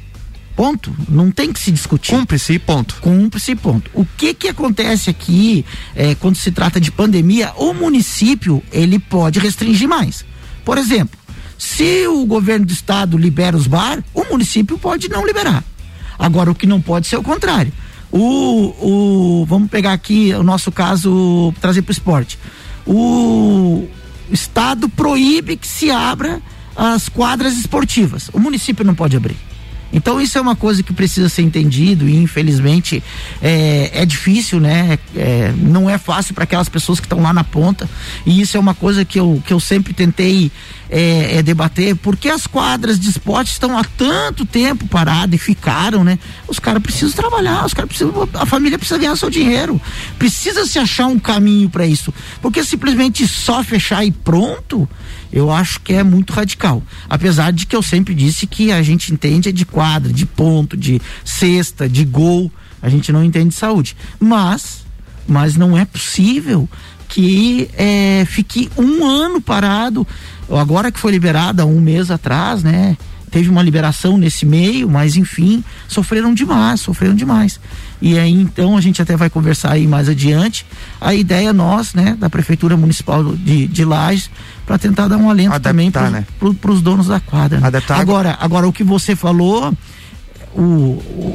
Ponto. 0.56 0.94
Não 1.10 1.32
tem 1.32 1.52
que 1.52 1.60
se 1.60 1.72
discutir. 1.72 2.12
Cumpre-se, 2.12 2.60
ponto. 2.60 2.96
Cumpre-se, 3.02 3.56
ponto. 3.56 3.90
O 3.94 4.06
que 4.06 4.34
que 4.34 4.48
acontece 4.48 5.10
aqui 5.10 5.66
é, 5.96 6.14
quando 6.16 6.36
se 6.36 6.52
trata 6.52 6.80
de 6.80 6.92
pandemia? 6.92 7.54
O 7.56 7.74
município 7.74 8.62
ele 8.72 9.00
pode 9.00 9.40
restringir 9.40 9.88
mais. 9.88 10.26
Por 10.66 10.78
exemplo, 10.78 11.18
se 11.58 12.06
o 12.08 12.26
governo 12.26 12.66
do 12.66 12.74
estado 12.74 13.18
libera 13.18 13.56
os 13.56 13.68
bar, 13.68 14.04
o 14.14 14.24
município 14.26 14.78
pode 14.78 15.08
não 15.10 15.26
liberar. 15.26 15.64
Agora, 16.20 16.52
o 16.52 16.56
que 16.56 16.68
não 16.68 16.82
pode 16.82 17.08
ser 17.08 17.18
o 17.18 17.24
contrário. 17.24 17.72
O, 18.12 19.42
o, 19.42 19.46
vamos 19.46 19.70
pegar 19.70 19.94
aqui 19.94 20.34
o 20.34 20.44
nosso 20.44 20.72
caso, 20.72 21.54
trazer 21.62 21.82
para 21.82 21.92
o 21.92 21.94
esporte. 21.94 22.38
O 22.86 23.88
Estado 24.30 24.90
proíbe 24.90 25.56
que 25.56 25.68
se 25.68 25.90
abra 25.90 26.42
as 26.76 27.08
quadras 27.08 27.58
esportivas. 27.58 28.30
O 28.34 28.40
município 28.40 28.84
não 28.84 28.96
pode 28.96 29.16
abrir. 29.16 29.38
Então 29.94 30.22
isso 30.22 30.38
é 30.38 30.42
uma 30.42 30.56
coisa 30.56 30.82
que 30.82 30.94
precisa 30.94 31.30
ser 31.30 31.42
entendido 31.42 32.08
e 32.08 32.16
infelizmente 32.16 33.04
é, 33.42 33.92
é 33.94 34.06
difícil, 34.06 34.60
né? 34.60 34.98
É, 35.16 35.54
não 35.58 35.90
é 35.90 35.98
fácil 35.98 36.34
para 36.34 36.44
aquelas 36.44 36.70
pessoas 36.70 37.00
que 37.00 37.06
estão 37.06 37.22
lá 37.22 37.34
na 37.34 37.44
ponta 37.44 37.90
e 38.26 38.42
isso 38.42 38.58
é 38.58 38.60
uma 38.60 38.74
coisa 38.74 39.04
que 39.04 39.20
eu, 39.20 39.42
que 39.46 39.54
eu 39.54 39.60
sempre 39.60 39.94
tentei 39.94 40.52
é, 40.92 41.38
é, 41.38 41.42
debater, 41.42 41.96
porque 41.96 42.28
as 42.28 42.46
quadras 42.46 43.00
de 43.00 43.10
esporte 43.10 43.52
estão 43.52 43.78
há 43.78 43.84
tanto 43.84 44.46
tempo 44.46 44.86
paradas 44.88 45.36
e 45.36 45.38
ficaram, 45.38 46.04
né? 46.04 46.20
Os 46.48 46.60
caras 46.60 46.84
precisam 46.84 47.12
trabalhar, 47.12 47.66
os 47.66 47.74
caras 47.74 47.88
precisam, 47.88 48.28
a 48.34 48.46
família 48.46 48.78
precisa 48.78 49.00
ganhar 49.00 49.16
seu 49.16 49.30
dinheiro, 49.30 49.80
precisa 50.20 50.66
se 50.66 50.78
achar 50.78 51.08
um 51.08 51.18
caminho 51.18 51.70
para 51.70 51.88
isso, 51.88 52.14
porque 52.42 52.62
simplesmente 52.64 53.26
só 53.26 53.64
fechar 53.64 54.04
e 54.04 54.12
pronto, 54.12 54.88
eu 55.32 55.52
acho 55.52 55.80
que 55.82 55.94
é 55.94 56.04
muito 56.04 56.34
radical. 56.34 56.84
Apesar 57.10 57.52
de 57.52 57.66
que 57.66 57.76
eu 57.76 57.82
sempre 57.82 58.14
disse 58.14 58.46
que 58.46 58.72
a 58.72 58.82
gente 58.82 59.14
entende 59.14 59.52
de 59.52 59.66
quadra, 59.66 60.12
de 60.12 60.26
ponto, 60.26 60.76
de 60.76 61.02
cesta, 61.24 61.88
de 61.88 62.04
gol, 62.04 62.52
a 62.82 62.90
gente 62.90 63.12
não 63.12 63.24
entende 63.24 63.50
de 63.50 63.56
saúde. 63.56 63.96
Mas, 64.20 64.84
mas 65.28 65.56
não 65.56 65.78
é 65.78 65.86
possível 65.86 66.68
que 67.08 67.70
é, 67.78 68.26
fique 68.26 68.70
um 68.78 69.06
ano 69.06 69.42
parado. 69.42 70.08
Agora 70.50 70.92
que 70.92 71.00
foi 71.00 71.12
liberada 71.12 71.66
um 71.66 71.80
mês 71.80 72.10
atrás, 72.10 72.64
né? 72.64 72.98
Teve 73.32 73.50
uma 73.50 73.64
liberação 73.64 74.18
nesse 74.18 74.46
meio, 74.46 74.90
mas 74.90 75.16
enfim, 75.16 75.64
sofreram 75.88 76.34
demais, 76.34 76.82
sofreram 76.82 77.16
demais. 77.16 77.60
E 78.02 78.20
aí 78.20 78.32
então 78.32 78.76
a 78.76 78.82
gente 78.82 79.02
até 79.02 79.16
vai 79.16 79.30
conversar 79.30 79.72
aí 79.72 79.88
mais 79.88 80.10
adiante. 80.10 80.66
A 81.00 81.14
ideia 81.14 81.54
nós, 81.54 81.94
né, 81.94 82.16
da 82.20 82.30
Prefeitura 82.30 82.76
Municipal 82.76 83.24
de, 83.36 83.68
de 83.68 83.86
Lages, 83.86 84.30
para 84.66 84.78
tentar 84.78 85.08
dar 85.08 85.18
um 85.18 85.30
alento 85.30 85.50
Adaptar, 85.50 85.70
também 85.70 85.90
para 85.90 86.10
né? 86.10 86.26
os 86.42 86.82
donos 86.82 87.08
da 87.08 87.22
quadra. 87.22 87.60
Né? 87.60 87.68
Agora, 88.02 88.38
agora 88.40 88.68
o 88.68 88.74
que 88.74 88.84
você 88.84 89.16
falou, 89.16 89.74
o, 90.54 90.62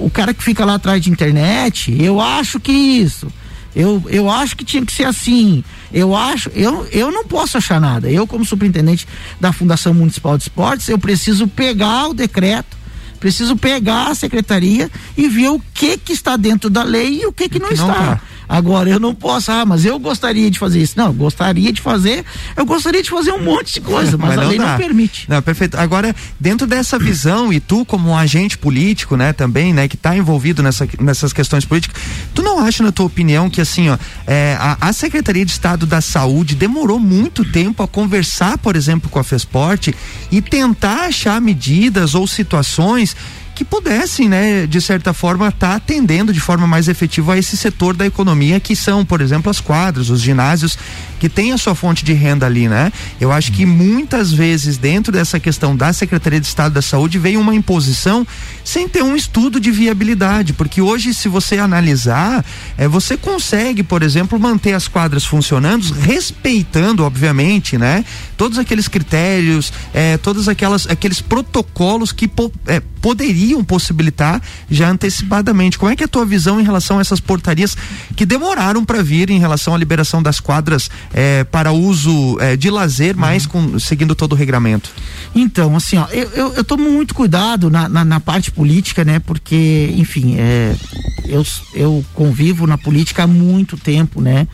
o 0.05 0.11
cara 0.13 0.35
que 0.35 0.43
fica 0.43 0.65
lá 0.65 0.75
atrás 0.75 1.03
de 1.03 1.11
internet, 1.11 1.97
eu 1.99 2.21
acho 2.21 2.61
que 2.61 2.73
isso 2.73 3.29
Eu, 3.77 4.03
eu 4.09 4.31
acho 4.31 4.57
que 4.57 4.65
tinha 4.65 4.85
que 4.85 4.91
ser 4.91 5.05
assim. 5.05 5.63
Eu 5.93 6.17
acho, 6.17 6.49
eu, 6.55 6.89
eu 6.91 7.13
não 7.13 7.27
posso 7.27 7.59
achar 7.59 7.79
nada. 7.79 8.11
Eu, 8.11 8.27
como 8.27 8.43
superintendente 8.43 9.07
da 9.39 9.53
Fundação 9.53 9.93
Municipal 9.93 10.39
de 10.39 10.45
Esportes, 10.45 10.89
eu 10.89 10.99
preciso 10.99 11.47
pegar 11.47 12.09
o 12.09 12.15
decreto, 12.15 12.75
preciso 13.21 13.55
pegar 13.55 14.09
a 14.09 14.15
secretaria 14.15 14.91
e 15.15 15.29
ver 15.29 15.51
o 15.51 15.61
que 15.75 15.99
que 15.99 16.15
está 16.15 16.39
dentro 16.39 16.71
da 16.71 16.83
lei 16.83 17.21
e 17.21 17.27
o 17.27 17.33
que 17.33 17.51
que 17.51 17.59
não, 17.59 17.69
que 17.69 17.77
não 17.77 17.91
está. 17.91 18.17
Tá. 18.17 18.21
Agora, 18.49 18.89
eu 18.89 19.01
não 19.01 19.15
posso, 19.15 19.51
ah, 19.51 19.65
mas 19.65 19.85
eu 19.85 19.99
gostaria 19.99 20.51
de 20.51 20.59
fazer 20.59 20.81
isso. 20.81 20.95
Não, 20.97 21.13
gostaria 21.13 21.73
de 21.73 21.81
fazer, 21.81 22.25
eu 22.57 22.65
gostaria 22.65 23.03
de 23.03 23.11
fazer 23.11 23.33
um 23.33 23.43
monte 23.43 23.75
de 23.75 23.81
coisa, 23.81 24.17
mas, 24.19 24.37
mas 24.37 24.39
a 24.39 24.49
lei 24.49 24.59
dá. 24.59 24.73
não 24.73 24.77
permite. 24.77 25.29
Não, 25.29 25.43
perfeito. 25.43 25.77
Agora, 25.77 26.15
dentro 26.39 26.67
dessa 26.67 26.99
visão, 26.99 27.53
e 27.53 27.61
tu 27.61 27.85
como 27.85 28.11
um 28.11 28.17
agente 28.17 28.57
político, 28.57 29.17
né, 29.17 29.33
também, 29.33 29.73
né, 29.73 29.89
que 29.89 29.97
está 29.97 30.17
envolvido 30.17 30.63
nessa, 30.63 30.89
nessas 31.01 31.33
questões 31.33 31.65
políticas, 31.65 32.01
tu 32.35 32.43
não 32.43 32.59
acha, 32.59 32.83
na 32.83 32.93
tua 32.93 33.07
opinião, 33.07 33.51
que 33.51 33.61
assim, 33.61 33.89
ó, 33.89 33.99
é, 34.27 34.57
a, 34.59 34.77
a 34.81 34.93
Secretaria 34.93 35.45
de 35.45 35.51
Estado 35.53 35.87
da 35.87 36.01
Saúde 36.01 36.55
demorou 36.55 36.99
muito 36.99 37.45
tempo 37.45 37.83
a 37.83 37.89
conversar, 37.89 38.59
por 38.59 38.77
exemplo, 38.77 39.11
com 39.11 39.19
a 39.19 39.25
FESPORT 39.25 39.95
e 40.31 40.41
tentar 40.41 41.07
achar 41.07 41.41
medidas 41.41 42.15
ou 42.15 42.27
situações 42.27 43.17
que 43.57 43.65
pudessem, 43.65 44.29
né, 44.29 44.67
de 44.67 44.81
certa 44.83 45.15
forma, 45.15 45.49
estar 45.49 45.71
tá 45.71 45.75
atendendo 45.77 46.31
de 46.31 46.39
forma 46.39 46.67
mais 46.67 46.89
efetiva 46.89 47.33
a 47.33 47.39
esse 47.39 47.57
setor 47.57 47.97
da 47.97 48.07
economia 48.07 48.61
que 48.61 48.77
são, 48.77 49.03
por 49.03 49.23
exemplo, 49.23 49.51
as 49.51 49.61
quadras, 49.61 50.11
os 50.11 50.21
ginásios 50.21 50.79
que 51.19 51.29
têm 51.29 51.53
a 51.53 51.59
sua 51.59 51.75
fonte 51.75 52.05
de 52.05 52.13
renda 52.13 52.47
ali, 52.47 52.69
né? 52.69 52.93
Eu 53.21 53.33
acho 53.33 53.53
que 53.53 53.65
muitas 53.65 54.33
vezes 54.33 54.77
dentro 54.77 55.13
dessa 55.13 55.39
questão 55.41 55.77
da 55.77 55.93
Secretaria 55.93 56.41
de 56.41 56.47
Estado 56.47 56.73
da 56.73 56.83
Saúde 56.83 57.19
veio 57.19 57.41
uma 57.41 57.55
imposição 57.55 58.27
sem 58.65 58.89
ter 58.89 59.03
um 59.03 59.15
estudo 59.15 59.61
de 59.61 59.71
viabilidade, 59.71 60.53
porque 60.53 60.81
hoje 60.81 61.15
se 61.15 61.29
você 61.29 61.59
analisar, 61.59 62.45
é, 62.77 62.89
você 62.89 63.17
consegue, 63.17 63.83
por 63.83 64.03
exemplo, 64.03 64.39
manter 64.39 64.73
as 64.75 64.89
quadras 64.89 65.25
funcionando, 65.25 65.83
respeitando, 65.93 67.05
obviamente, 67.05 67.79
né? 67.79 68.05
Todos 68.37 68.59
aqueles 68.59 68.89
critérios, 68.89 69.73
é, 69.95 70.17
todos 70.19 70.49
aquelas 70.49 70.87
aqueles 70.87 71.21
protocolos 71.21 72.13
que 72.13 72.29
po, 72.29 72.53
é, 72.67 72.81
poderiam 73.01 73.63
possibilitar 73.63 74.43
já 74.71 74.91
antecipadamente. 74.91 75.79
Como 75.79 75.91
é 75.91 75.97
que 75.97 76.03
é 76.03 76.07
a 76.07 76.09
tua 76.09 76.27
visão 76.27 76.61
em 76.61 76.65
relação 76.65 76.99
a 76.99 77.01
essas 77.01 77.21
portarias 77.21 77.77
que 78.17 78.27
demoraram 78.27 78.85
para 78.85 79.03
vir 79.03 79.31
em 79.31 79.39
relação 79.39 79.75
à 79.75 79.79
liberação 79.79 80.23
das 80.23 80.41
quadras 80.41 80.91
eh, 81.19 81.45
para 81.45 81.73
uso 81.73 82.39
eh, 82.41 82.59
de 82.59 82.69
lazer, 82.69 83.15
uhum. 83.15 83.21
mas 83.23 83.47
com, 83.47 83.79
seguindo 83.79 84.15
todo 84.15 84.33
o 84.33 84.35
regramento? 84.35 84.93
Então, 85.35 85.75
assim, 85.75 85.97
ó, 85.97 86.07
eu, 86.11 86.29
eu, 86.33 86.55
eu 86.57 86.63
tomo 86.63 86.91
muito 86.91 87.15
cuidado 87.15 87.71
na, 87.71 87.89
na, 87.89 88.05
na, 88.05 88.21
parte 88.21 88.51
política, 88.51 89.03
né? 89.03 89.19
Porque, 89.19 89.95
enfim, 89.97 90.37
é, 90.39 90.77
eu, 91.25 91.45
eu 91.73 92.05
convivo 92.13 92.67
na 92.67 92.77
política 92.77 93.23
há 93.23 93.27
muito 93.27 93.79
tempo, 93.79 94.21
né? 94.21 94.47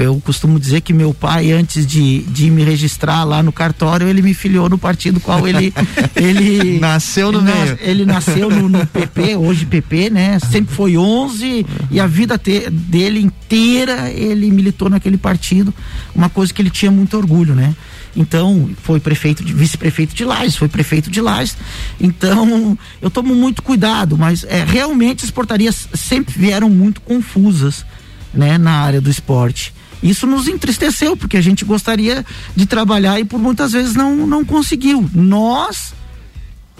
Eu 0.00 0.20
costumo 0.24 0.58
dizer 0.58 0.80
que 0.80 0.92
meu 0.92 1.14
pai, 1.14 1.52
antes 1.52 1.86
de, 1.86 2.22
de 2.22 2.50
me 2.50 2.64
registrar 2.64 3.22
lá 3.22 3.42
no 3.42 3.52
cartório, 3.52 4.08
ele 4.08 4.22
me 4.22 4.34
filiou 4.34 4.68
no 4.68 4.76
partido 4.76 5.20
qual 5.20 5.46
ele. 5.46 5.72
ele 6.16 6.80
nasceu 6.80 7.30
no 7.30 7.38
ele 7.38 7.52
meio. 7.52 7.78
ele 7.80 8.04
nasceu 8.04 8.50
no, 8.50 8.68
no, 8.68 8.84
PP, 8.86 9.36
hoje 9.36 9.66
PP, 9.66 10.10
né? 10.10 10.38
Sempre 10.40 10.74
foi 10.74 10.96
11 10.96 11.64
e 11.90 12.00
a 12.00 12.06
vida 12.06 12.36
te, 12.36 12.68
dele 12.70 13.20
inteira 13.20 14.10
ele 14.10 14.50
militou 14.50 14.90
naquele 14.90 15.16
partido, 15.16 15.72
uma 16.14 16.28
coisa 16.28 16.52
que 16.52 16.60
ele 16.60 16.70
tinha 16.70 16.90
muito 16.90 17.16
orgulho, 17.16 17.54
né? 17.54 17.74
Então, 18.16 18.70
foi 18.82 18.98
prefeito 18.98 19.44
vice-prefeito 19.44 20.14
de 20.14 20.24
Lages, 20.24 20.56
foi 20.56 20.68
prefeito 20.68 21.10
de 21.10 21.20
Lages. 21.20 21.56
Então, 22.00 22.76
eu 23.00 23.08
tomo 23.10 23.34
muito 23.34 23.62
cuidado, 23.62 24.18
mas 24.18 24.44
é, 24.44 24.64
realmente 24.64 25.24
as 25.24 25.30
portarias 25.30 25.88
sempre 25.94 26.34
vieram 26.36 26.68
muito 26.68 27.00
confusas 27.00 27.84
né, 28.32 28.58
na 28.58 28.72
área 28.72 29.00
do 29.00 29.10
esporte. 29.10 29.72
Isso 30.02 30.26
nos 30.26 30.48
entristeceu, 30.48 31.16
porque 31.16 31.36
a 31.36 31.42
gente 31.42 31.64
gostaria 31.64 32.24
de 32.56 32.64
trabalhar 32.64 33.20
e 33.20 33.24
por 33.24 33.38
muitas 33.38 33.72
vezes 33.72 33.94
não, 33.94 34.26
não 34.26 34.44
conseguiu. 34.44 35.08
Nós, 35.14 35.92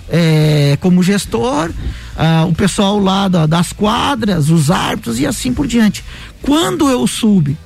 é, 0.09 0.78
como 0.80 1.02
gestor, 1.02 1.71
ah, 2.16 2.47
o 2.49 2.54
pessoal 2.54 2.99
lá 2.99 3.28
da, 3.28 3.47
das 3.47 3.73
quadras, 3.73 4.49
os 4.49 4.71
árbitros 4.71 5.21
e 5.21 5.26
assim 5.26 5.52
por 5.52 5.66
diante. 5.66 6.02
Quando 6.40 6.88
eu 6.88 7.07
soube 7.07 7.59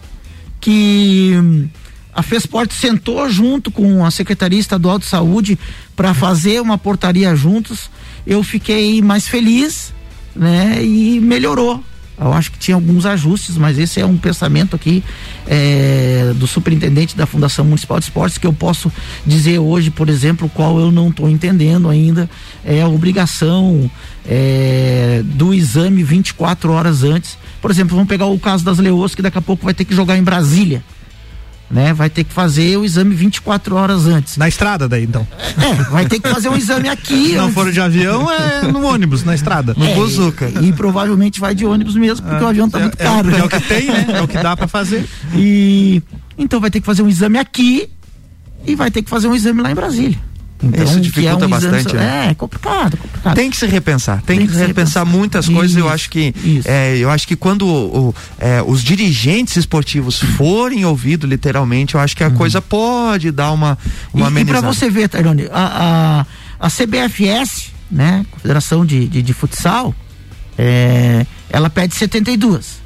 que 0.61 1.33
hum, 1.37 1.69
a 2.13 2.23
FESPORT 2.23 2.73
sentou 2.73 3.29
junto 3.31 3.71
com 3.71 4.05
a 4.05 4.11
Secretaria 4.11 4.59
Estadual 4.59 4.99
de 4.99 5.07
Saúde 5.07 5.59
para 5.95 6.15
fazer 6.15 6.61
uma 6.61 6.77
portaria 6.77 7.35
juntos, 7.37 7.91
eu 8.27 8.43
fiquei 8.43 9.01
mais 9.03 9.29
feliz, 9.29 9.93
né? 10.35 10.83
E 10.85 11.21
melhorou 11.21 11.83
eu 12.19 12.33
acho 12.33 12.53
que 12.53 12.59
tinha 12.59 12.75
alguns 12.77 13.07
ajustes, 13.07 13.57
mas 13.57 13.79
esse 13.79 14.01
é 14.01 14.07
um 14.07 14.17
pensamento 14.17 14.77
aqui 14.77 15.03
é, 15.47 16.33
do 16.37 16.47
superintendente 16.47 17.17
da 17.17 17.27
Fundação 17.27 17.65
Municipal 17.65 17.99
de 17.99 18.05
Esportes 18.05 18.39
que 18.39 18.47
eu 18.47 18.53
posso 18.53 18.91
dizer 19.27 19.59
hoje, 19.59 19.91
por 19.91 20.09
exemplo, 20.09 20.49
qual 20.49 20.79
eu 20.79 20.93
não 20.93 21.09
estou 21.09 21.29
entendendo 21.29 21.89
ainda 21.89 22.31
é 22.65 22.81
a 22.83 22.89
obrigação 22.89 23.91
é, 24.27 25.23
do 25.25 25.53
exame 25.53 26.03
24 26.03 26.73
horas 26.73 27.03
antes. 27.03 27.37
Por 27.61 27.71
exemplo, 27.71 27.97
vamos 27.97 28.09
pegar 28.09 28.27
o 28.27 28.39
caso 28.39 28.65
das 28.65 28.79
leoas 28.79 29.15
que 29.15 29.23
daqui 29.23 29.39
a 29.39 29.43
pouco 29.43 29.65
vai 29.65 29.75
ter 29.75 29.85
que 29.85 29.95
jogar 29.95 30.17
em 30.17 30.23
Brasília 30.23 30.83
né? 31.71 31.93
Vai 31.93 32.11
ter 32.11 32.25
que 32.25 32.33
fazer 32.33 32.77
o 32.77 32.85
exame 32.85 33.15
24 33.15 33.75
horas 33.75 34.07
antes. 34.07 34.37
Na 34.37 34.49
estrada 34.49 34.89
daí, 34.89 35.05
então? 35.05 35.27
É, 35.59 35.83
vai 35.91 36.07
ter 36.07 36.21
que 36.21 36.29
fazer 36.29 36.49
um 36.49 36.57
exame 36.57 36.89
aqui. 36.89 37.31
Se 37.31 37.37
não 37.37 37.53
for 37.53 37.71
de 37.73 37.81
avião, 37.81 38.31
é 38.31 38.63
no 38.71 38.85
ônibus, 38.85 39.25
na 39.25 39.35
estrada. 39.35 39.75
No 39.77 39.85
é, 39.85 39.95
Bozuca. 39.95 40.51
E, 40.61 40.69
e, 40.69 40.73
provavelmente 40.73 41.41
vai 41.41 41.55
de 41.55 41.65
ônibus 41.65 41.97
mesmo, 41.97 42.27
porque 42.27 42.43
é, 42.43 42.47
o 42.47 42.49
avião 42.49 42.69
tá 42.69 42.79
é, 42.79 42.83
muito 42.83 42.97
caro. 42.97 43.29
É, 43.29 43.33
né? 43.33 43.39
é, 43.39 43.45
o 43.45 43.49
que 43.49 43.61
tem, 43.61 43.87
né? 43.87 44.07
É 44.15 44.23
o 44.23 44.29
que 44.29 44.39
dá 44.39 44.57
para 44.57 44.69
fazer. 44.69 45.09
E 45.35 46.03
então 46.37 46.61
vai 46.61 46.71
ter 46.71 46.81
que 46.81 46.87
fazer 46.87 47.03
um 47.03 47.09
exame 47.09 47.39
aqui 47.39 47.89
e 48.67 48.75
vai 48.75 48.91
ter 48.91 49.03
que 49.03 49.11
fazer 49.11 49.29
um 49.29 49.35
exame 49.35 49.63
lá 49.63 49.71
em 49.71 49.75
Brasília. 49.75 50.19
Então, 50.65 50.85
Isso 50.85 51.01
dificulta 51.01 51.45
é 51.45 51.47
um 51.47 51.51
bastante, 51.51 51.95
né? 51.95 52.29
É, 52.31 52.35
complicado, 52.35 52.97
complicado. 52.97 53.35
Tem 53.35 53.51
que 53.51 53.57
se 53.57 53.67
repensar, 53.67 54.23
tem, 54.23 54.39
tem 54.39 54.47
que, 54.47 54.53
que, 54.53 54.59
se 54.59 54.67
repensar, 54.67 55.05
repensar 55.05 55.07
muitas 55.07 55.45
isso, 55.45 55.55
coisas. 55.55 55.77
Eu 55.77 55.89
acho 55.89 56.11
que 56.11 56.35
é, 56.65 56.97
eu 56.97 57.11
acho 57.11 57.27
que 57.27 57.37
quando 57.37 57.67
o, 57.67 58.15
é, 58.39 58.63
os 58.67 58.83
dirigentes 58.83 59.57
esportivos 59.57 60.19
forem 60.19 60.85
ouvidos 60.85 61.29
literalmente, 61.29 61.95
eu 61.95 62.01
acho 62.01 62.17
que 62.17 62.25
a 62.25 62.29
uhum. 62.29 62.35
coisa 62.35 62.61
pode 62.61 63.31
dar 63.31 63.53
uma 63.53 63.77
uma 64.13 64.31
E, 64.31 64.43
e 64.43 64.45
para 64.45 64.61
você 64.61 64.89
ver, 64.91 65.09
Tairone, 65.09 65.49
a, 65.53 66.27
a, 66.61 66.67
a 66.67 66.71
CBFS, 66.71 67.71
né, 67.91 68.25
Confederação 68.31 68.85
de, 68.85 69.07
de, 69.07 69.23
de 69.23 69.33
Futsal, 69.33 69.95
é, 70.57 71.27
ela 71.51 71.69
pede 71.69 71.95
72. 71.95 72.83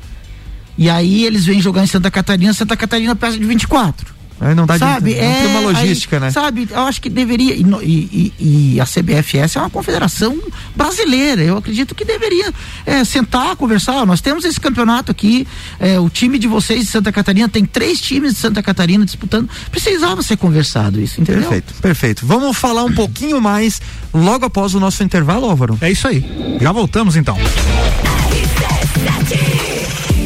E 0.76 0.88
aí 0.88 1.24
eles 1.24 1.44
vêm 1.44 1.60
jogar 1.60 1.82
em 1.82 1.86
Santa 1.86 2.10
Catarina, 2.10 2.52
Santa 2.54 2.76
Catarina 2.76 3.16
pede 3.16 3.38
de 3.38 3.44
24. 3.44 4.17
Aí 4.40 4.54
não 4.54 4.66
dá 4.66 4.78
sabe, 4.78 5.14
de, 5.14 5.20
não 5.20 5.26
é, 5.26 5.40
tem 5.40 5.46
uma 5.48 5.60
logística, 5.60 6.16
aí, 6.16 6.20
né? 6.20 6.30
Sabe, 6.30 6.68
eu 6.70 6.80
acho 6.80 7.00
que 7.02 7.10
deveria. 7.10 7.54
E, 7.54 7.62
e, 7.82 8.32
e, 8.74 8.80
a 8.80 8.84
CBFS 8.84 9.56
é 9.56 9.60
uma 9.60 9.70
confederação 9.70 10.38
brasileira. 10.76 11.42
Eu 11.42 11.56
acredito 11.56 11.94
que 11.94 12.04
deveria 12.04 12.52
é, 12.86 13.04
sentar, 13.04 13.56
conversar. 13.56 14.06
Nós 14.06 14.20
temos 14.20 14.44
esse 14.44 14.60
campeonato 14.60 15.10
aqui. 15.10 15.46
É, 15.80 15.98
o 15.98 16.08
time 16.08 16.38
de 16.38 16.46
vocês 16.46 16.80
de 16.80 16.86
Santa 16.86 17.10
Catarina 17.10 17.48
tem 17.48 17.64
três 17.64 18.00
times 18.00 18.34
de 18.34 18.38
Santa 18.38 18.62
Catarina 18.62 19.04
disputando. 19.04 19.48
Precisava 19.70 20.22
ser 20.22 20.36
conversado 20.36 21.00
isso, 21.00 21.20
entendeu? 21.20 21.42
Perfeito, 21.42 21.74
perfeito. 21.82 22.26
Vamos 22.26 22.56
falar 22.56 22.84
um 22.84 22.92
pouquinho 22.92 23.40
mais 23.40 23.80
logo 24.14 24.44
após 24.44 24.74
o 24.74 24.80
nosso 24.80 25.02
intervalo, 25.02 25.46
Álvaro? 25.46 25.76
É 25.80 25.90
isso 25.90 26.06
aí. 26.06 26.24
Já 26.60 26.70
voltamos 26.70 27.16
então. 27.16 27.36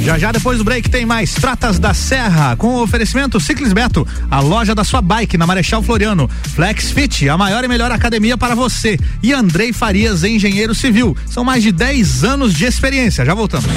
Já 0.03 0.19
já 0.19 0.33
depois 0.33 0.59
do 0.59 0.65
break 0.65 0.91
tem 0.91 1.07
mais 1.07 1.33
Pratas 1.39 1.79
da 1.79 1.95
Serra 1.95 2.57
com 2.57 2.75
o 2.75 2.83
oferecimento 2.83 3.39
Ciclis 3.39 3.73
Beto, 3.73 4.07
a 4.29 4.41
loja 4.41 4.75
da 4.75 4.83
sua 4.83 5.01
bike 5.01 5.39
na 5.39 5.47
Marechal 5.47 5.81
Floriano. 5.81 6.29
Flex 6.55 6.91
Fit, 6.91 7.29
a 7.29 7.39
maior 7.39 7.63
e 7.63 7.69
melhor 7.69 7.93
academia 7.93 8.37
para 8.37 8.57
você. 8.57 8.99
E 9.23 9.33
Andrei 9.33 9.73
Farias, 9.73 10.25
engenheiro 10.25 10.75
civil. 10.75 11.17
São 11.27 11.45
mais 11.45 11.63
de 11.63 11.71
10 11.71 12.25
anos 12.25 12.53
de 12.53 12.65
experiência. 12.65 13.25
Já 13.25 13.33
voltamos. 13.33 13.71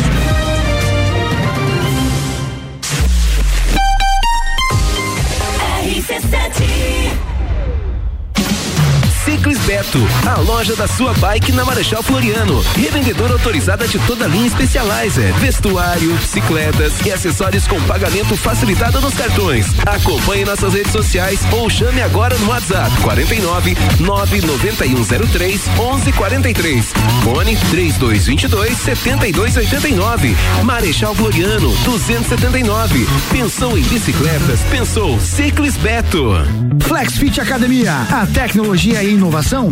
A 10.26 10.40
loja 10.40 10.76
da 10.76 10.88
sua 10.88 11.14
bike 11.14 11.52
na 11.52 11.64
Marechal 11.64 12.02
Floriano. 12.02 12.62
Revendedora 12.76 13.34
autorizada 13.34 13.88
de 13.88 14.00
toda 14.00 14.26
a 14.26 14.28
linha 14.28 14.50
Specializer, 14.50 15.34
vestuário, 15.36 16.12
bicicletas 16.16 16.94
e 17.06 17.12
acessórios 17.12 17.68
com 17.68 17.80
pagamento 17.84 18.36
facilitado 18.36 19.00
nos 19.00 19.14
cartões. 19.14 19.68
Acompanhe 19.86 20.44
nossas 20.44 20.74
redes 20.74 20.92
sociais 20.92 21.40
ou 21.52 21.70
chame 21.70 22.02
agora 22.02 22.36
no 22.38 22.50
WhatsApp 22.50 22.90
49 23.02 23.78
99103 24.00 25.68
1143. 25.68 26.94
Fone 27.24 27.56
3222 27.56 28.78
7289. 28.78 30.36
Marechal 30.64 31.14
Floriano 31.14 31.72
279. 31.84 33.08
Pensou 33.32 33.78
em 33.78 33.84
bicicletas? 33.84 34.62
Pensou 34.72 35.20
Ciclis 35.20 35.78
Beto. 35.78 36.34
Flexfit 36.82 37.42
Academia, 37.42 38.06
a 38.12 38.28
tecnologia 38.28 39.02
e 39.02 39.14
inovação 39.14 39.72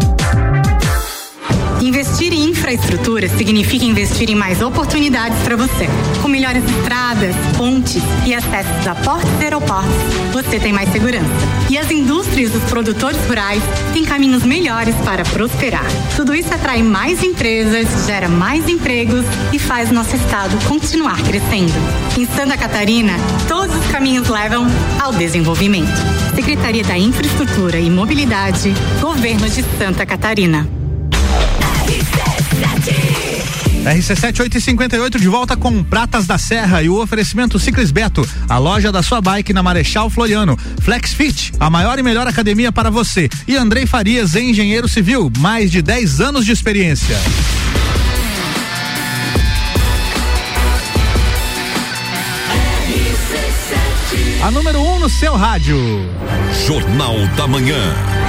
Investir 1.81 2.31
em 2.31 2.49
infraestrutura 2.49 3.27
significa 3.27 3.83
investir 3.83 4.29
em 4.29 4.35
mais 4.35 4.61
oportunidades 4.61 5.39
para 5.39 5.55
você. 5.55 5.89
Com 6.21 6.27
melhores 6.27 6.63
estradas, 6.63 7.35
pontes 7.57 8.03
e 8.23 8.35
acessos 8.35 8.85
a 8.85 8.93
portos 8.93 9.31
e 9.39 9.43
aeroportos, 9.45 9.91
você 10.31 10.59
tem 10.59 10.71
mais 10.71 10.91
segurança. 10.91 11.25
E 11.71 11.79
as 11.79 11.89
indústrias 11.89 12.51
dos 12.51 12.63
produtores 12.65 13.19
rurais 13.27 13.63
têm 13.93 14.05
caminhos 14.05 14.43
melhores 14.43 14.93
para 15.03 15.23
prosperar. 15.23 15.85
Tudo 16.15 16.35
isso 16.35 16.53
atrai 16.53 16.83
mais 16.83 17.23
empresas, 17.23 18.05
gera 18.05 18.29
mais 18.29 18.69
empregos 18.69 19.25
e 19.51 19.57
faz 19.57 19.89
nosso 19.89 20.15
estado 20.15 20.55
continuar 20.67 21.19
crescendo. 21.23 21.73
Em 22.15 22.27
Santa 22.27 22.57
Catarina, 22.57 23.13
todos 23.47 23.75
os 23.75 23.87
caminhos 23.87 24.29
levam 24.29 24.67
ao 25.01 25.11
desenvolvimento. 25.13 25.91
Secretaria 26.35 26.83
da 26.83 26.95
Infraestrutura 26.95 27.79
e 27.79 27.89
Mobilidade, 27.89 28.71
Governo 29.01 29.49
de 29.49 29.63
Santa 29.79 30.05
Catarina. 30.05 30.80
RC7858 33.83 35.19
de 35.19 35.27
volta 35.27 35.57
com 35.57 35.83
Pratas 35.83 36.27
da 36.27 36.37
Serra 36.37 36.83
e 36.83 36.89
o 36.89 37.01
oferecimento 37.01 37.57
Ciclis 37.57 37.89
Beto, 37.89 38.27
a 38.47 38.57
loja 38.57 38.91
da 38.91 39.01
sua 39.01 39.19
bike 39.19 39.53
na 39.53 39.63
Marechal 39.63 40.09
Floriano. 40.09 40.57
Flex 40.81 41.13
Fit, 41.13 41.51
a 41.59 41.69
maior 41.69 41.97
e 41.97 42.03
melhor 42.03 42.27
academia 42.27 42.71
para 42.71 42.91
você. 42.91 43.27
E 43.47 43.55
Andrei 43.57 43.87
Farias, 43.87 44.35
engenheiro 44.35 44.87
civil, 44.87 45.31
mais 45.39 45.71
de 45.71 45.81
10 45.81 46.21
anos 46.21 46.45
de 46.45 46.51
experiência. 46.51 47.17
A 54.43 54.51
número 54.51 54.79
1 54.79 54.93
um 54.93 54.99
no 54.99 55.09
seu 55.09 55.35
rádio. 55.35 55.77
Jornal 56.65 57.15
da 57.35 57.47
Manhã. 57.47 58.20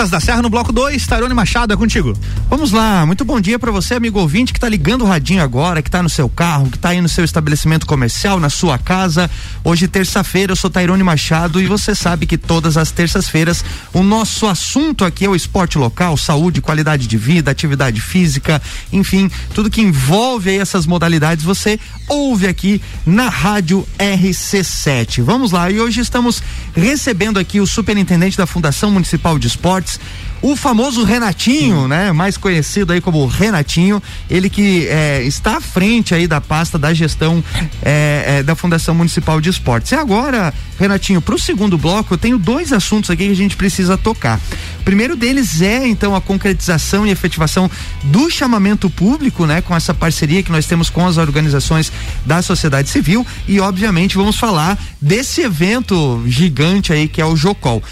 Pratas 0.00 0.10
da 0.10 0.18
Serra 0.18 0.40
no 0.40 0.48
bloco 0.48 0.72
2, 0.72 1.06
Tairone 1.06 1.34
Machado, 1.34 1.74
é 1.74 1.76
contigo. 1.76 2.16
Vamos 2.50 2.72
lá, 2.72 3.06
muito 3.06 3.24
bom 3.24 3.40
dia 3.40 3.60
para 3.60 3.70
você, 3.70 3.94
amigo 3.94 4.18
ouvinte, 4.18 4.52
que 4.52 4.58
está 4.58 4.68
ligando 4.68 5.02
o 5.02 5.06
radinho 5.06 5.40
agora, 5.40 5.80
que 5.80 5.88
está 5.88 6.02
no 6.02 6.08
seu 6.08 6.28
carro, 6.28 6.68
que 6.68 6.76
está 6.76 6.88
aí 6.88 7.00
no 7.00 7.08
seu 7.08 7.24
estabelecimento 7.24 7.86
comercial, 7.86 8.40
na 8.40 8.50
sua 8.50 8.76
casa. 8.76 9.30
Hoje, 9.62 9.86
terça-feira, 9.86 10.50
eu 10.50 10.56
sou 10.56 10.68
Tairone 10.68 11.04
Machado 11.04 11.62
e 11.62 11.66
você 11.68 11.94
sabe 11.94 12.26
que 12.26 12.36
todas 12.36 12.76
as 12.76 12.90
terças-feiras 12.90 13.64
o 13.94 14.02
nosso 14.02 14.48
assunto 14.48 15.04
aqui 15.04 15.24
é 15.24 15.28
o 15.28 15.36
esporte 15.36 15.78
local, 15.78 16.16
saúde, 16.16 16.60
qualidade 16.60 17.06
de 17.06 17.16
vida, 17.16 17.52
atividade 17.52 18.00
física, 18.00 18.60
enfim, 18.92 19.30
tudo 19.54 19.70
que 19.70 19.80
envolve 19.80 20.50
aí 20.50 20.58
essas 20.58 20.86
modalidades, 20.86 21.44
você 21.44 21.78
ouve 22.08 22.48
aqui 22.48 22.82
na 23.06 23.28
Rádio 23.28 23.86
RC7. 23.96 25.22
Vamos 25.22 25.52
lá, 25.52 25.70
e 25.70 25.80
hoje 25.80 26.00
estamos 26.00 26.42
recebendo 26.74 27.38
aqui 27.38 27.60
o 27.60 27.66
superintendente 27.66 28.36
da 28.36 28.44
Fundação 28.44 28.90
Municipal 28.90 29.38
de 29.38 29.46
Esporte 29.46 29.60
Esportes. 29.60 30.00
O 30.42 30.56
famoso 30.56 31.04
Renatinho, 31.04 31.86
né? 31.86 32.12
Mais 32.12 32.38
conhecido 32.38 32.92
aí 32.92 33.00
como 33.00 33.26
Renatinho, 33.26 34.02
ele 34.28 34.48
que 34.48 34.86
é, 34.88 35.22
está 35.22 35.58
à 35.58 35.60
frente 35.60 36.14
aí 36.14 36.26
da 36.26 36.40
pasta 36.40 36.78
da 36.78 36.94
gestão 36.94 37.44
é, 37.82 38.24
é, 38.38 38.42
da 38.42 38.54
Fundação 38.54 38.94
Municipal 38.94 39.38
de 39.38 39.50
Esportes. 39.50 39.92
E 39.92 39.94
agora, 39.94 40.54
Renatinho, 40.78 41.20
para 41.20 41.34
o 41.34 41.38
segundo 41.38 41.76
bloco, 41.76 42.14
eu 42.14 42.18
tenho 42.18 42.38
dois 42.38 42.72
assuntos 42.72 43.10
aqui 43.10 43.26
que 43.26 43.32
a 43.32 43.36
gente 43.36 43.54
precisa 43.54 43.98
tocar. 43.98 44.40
O 44.80 44.82
primeiro 44.82 45.14
deles 45.14 45.60
é, 45.60 45.86
então, 45.86 46.16
a 46.16 46.22
concretização 46.22 47.06
e 47.06 47.10
efetivação 47.10 47.70
do 48.04 48.30
chamamento 48.30 48.88
público, 48.88 49.44
né? 49.44 49.60
Com 49.60 49.76
essa 49.76 49.92
parceria 49.92 50.42
que 50.42 50.50
nós 50.50 50.64
temos 50.64 50.88
com 50.88 51.06
as 51.06 51.18
organizações 51.18 51.92
da 52.24 52.40
sociedade 52.40 52.88
civil 52.88 53.26
e, 53.46 53.60
obviamente, 53.60 54.16
vamos 54.16 54.36
falar 54.36 54.78
desse 54.98 55.42
evento 55.42 56.22
gigante 56.26 56.94
aí 56.94 57.06
que 57.06 57.20
é 57.20 57.26
o 57.26 57.36
Jocol. 57.36 57.82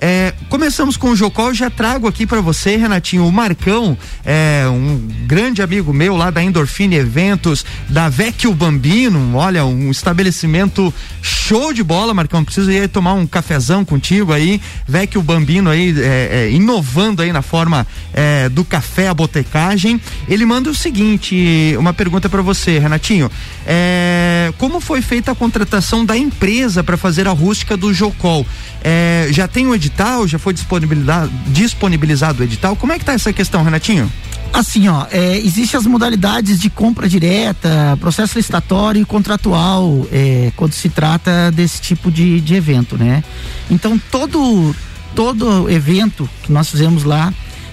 É, 0.00 0.34
começamos 0.50 0.96
com 0.96 1.10
o 1.10 1.16
Jocol, 1.16 1.54
já 1.54 1.70
trago 1.70 2.06
aqui 2.06 2.26
para 2.26 2.40
você, 2.40 2.76
Renatinho, 2.76 3.26
o 3.26 3.32
Marcão, 3.32 3.96
é, 4.24 4.64
um 4.68 5.08
grande 5.26 5.62
amigo 5.62 5.92
meu 5.92 6.16
lá 6.16 6.30
da 6.30 6.42
Endorfine 6.42 6.96
Eventos, 6.96 7.64
da 7.88 8.08
Vecchio 8.08 8.52
Bambino, 8.52 9.34
olha, 9.34 9.64
um 9.64 9.90
estabelecimento 9.90 10.92
show 11.22 11.72
de 11.72 11.82
bola, 11.82 12.12
Marcão, 12.12 12.44
preciso 12.44 12.70
ir 12.70 12.88
tomar 12.88 13.14
um 13.14 13.26
cafezão 13.26 13.84
contigo 13.84 14.32
aí, 14.32 14.60
Vecchio 14.86 15.22
Bambino 15.22 15.70
aí, 15.70 15.94
é, 15.98 16.28
é, 16.30 16.50
inovando 16.50 17.22
aí 17.22 17.32
na 17.32 17.42
forma 17.42 17.86
é, 18.12 18.48
do 18.50 18.64
café, 18.64 19.08
a 19.08 19.14
botecagem, 19.14 20.00
ele 20.28 20.44
manda 20.44 20.68
o 20.68 20.74
seguinte, 20.74 21.74
uma 21.78 21.94
pergunta 21.94 22.28
para 22.28 22.42
você, 22.42 22.78
Renatinho, 22.78 23.30
é, 23.66 24.52
como 24.58 24.78
foi 24.78 25.00
feita 25.00 25.32
a 25.32 25.34
contratação 25.34 26.04
da 26.04 26.16
empresa 26.16 26.84
para 26.84 26.98
fazer 26.98 27.26
a 27.26 27.32
rústica 27.32 27.76
do 27.76 27.94
Jocol? 27.94 28.46
É, 28.82 29.28
já 29.30 29.48
tem 29.48 29.66
o 29.66 29.74
edital? 29.86 30.26
Já 30.26 30.38
foi 30.38 30.52
disponibilizado, 30.52 31.30
disponibilizado 31.48 32.42
o 32.42 32.44
edital? 32.44 32.76
Como 32.76 32.92
é 32.92 32.98
que 32.98 33.04
tá 33.04 33.12
essa 33.12 33.32
questão, 33.32 33.62
Renatinho? 33.62 34.10
Assim, 34.52 34.88
ó, 34.88 35.06
é, 35.10 35.38
existem 35.38 35.78
as 35.78 35.86
modalidades 35.86 36.58
de 36.58 36.70
compra 36.70 37.08
direta, 37.08 37.96
processo 38.00 38.36
licitatório 38.38 39.02
e 39.02 39.04
contratual 39.04 40.06
é, 40.10 40.52
quando 40.56 40.72
se 40.72 40.88
trata 40.88 41.50
desse 41.50 41.80
tipo 41.80 42.10
de, 42.10 42.40
de 42.40 42.54
evento, 42.54 42.96
né? 42.96 43.22
Então 43.70 44.00
todo 44.10 44.74
todo 45.14 45.70
evento 45.70 46.28
que 46.42 46.52
nós 46.52 46.70
fizemos 46.70 47.04
lá 47.04 47.32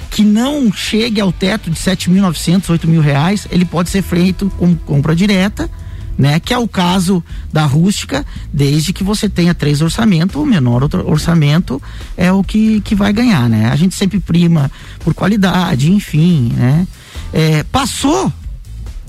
que 0.10 0.24
não 0.24 0.72
chegue 0.72 1.20
ao 1.20 1.32
teto 1.32 1.70
de 1.70 1.78
sete 1.78 2.10
mil 2.10 2.22
novecentos, 2.22 2.70
oito 2.70 2.88
mil 2.88 3.02
reais, 3.02 3.48
ele 3.50 3.66
pode 3.66 3.90
ser 3.90 4.02
feito 4.02 4.52
com 4.58 4.76
compra 4.76 5.16
direta 5.16 5.70
né? 6.18 6.40
Que 6.40 6.54
é 6.54 6.58
o 6.58 6.68
caso 6.68 7.24
da 7.52 7.66
rústica, 7.66 8.26
desde 8.52 8.94
que 8.94 9.04
você 9.04 9.28
tenha 9.28 9.54
três 9.54 9.82
orçamentos, 9.82 10.36
o 10.36 10.46
menor 10.46 10.84
orçamento 11.06 11.82
é 12.16 12.32
o 12.32 12.44
que, 12.44 12.82
que 12.82 12.96
vai 12.96 13.12
ganhar, 13.12 13.50
né? 13.50 13.70
A 13.70 13.76
gente 13.76 13.96
sempre 13.96 14.20
prima 14.20 14.72
por 15.00 15.14
qualidade, 15.14 15.92
enfim, 15.92 16.52
né? 16.56 16.88
É, 17.32 17.64
passou, 17.64 18.32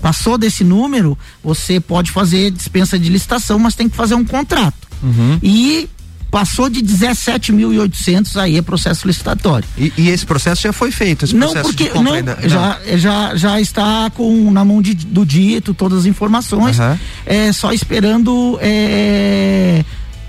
passou 0.01 0.39
desse 0.39 0.65
número, 0.65 1.17
você 1.43 1.79
pode 1.79 2.11
fazer 2.11 2.51
dispensa 2.51 2.99
de 2.99 3.09
licitação, 3.09 3.59
mas 3.59 3.75
tem 3.75 3.89
que 3.89 3.97
fazer 3.97 4.15
um 4.15 4.25
contrato. 4.25 4.89
Uhum. 5.03 5.39
E 5.43 5.89
Passou 6.35 6.69
de 6.69 6.83
17.800 6.83 8.37
aí 8.41 8.59
é 8.59 8.63
processo 8.63 9.07
licitatório. 9.07 9.69
E, 9.79 9.93
e, 9.97 10.09
esse 10.09 10.27
processo 10.27 10.63
já 10.63 10.73
foi 10.73 10.91
feito? 10.91 11.33
não, 11.33 11.53
porque 11.63 11.89
não, 11.95 12.13
ainda, 12.13 12.37
não, 12.43 12.49
Já, 12.49 12.81
já, 12.97 13.37
já 13.37 13.61
está 13.61 14.11
com 14.11 14.51
na 14.51 14.65
mão 14.65 14.83
de, 14.83 14.95
do 14.95 15.25
dito 15.25 15.73
todas 15.73 16.01
as 16.01 16.07
informações, 16.07 16.77
uhum. 16.81 16.99
é 17.25 17.53
só 17.53 17.73
esperando 17.73 18.59
é, 18.61 19.85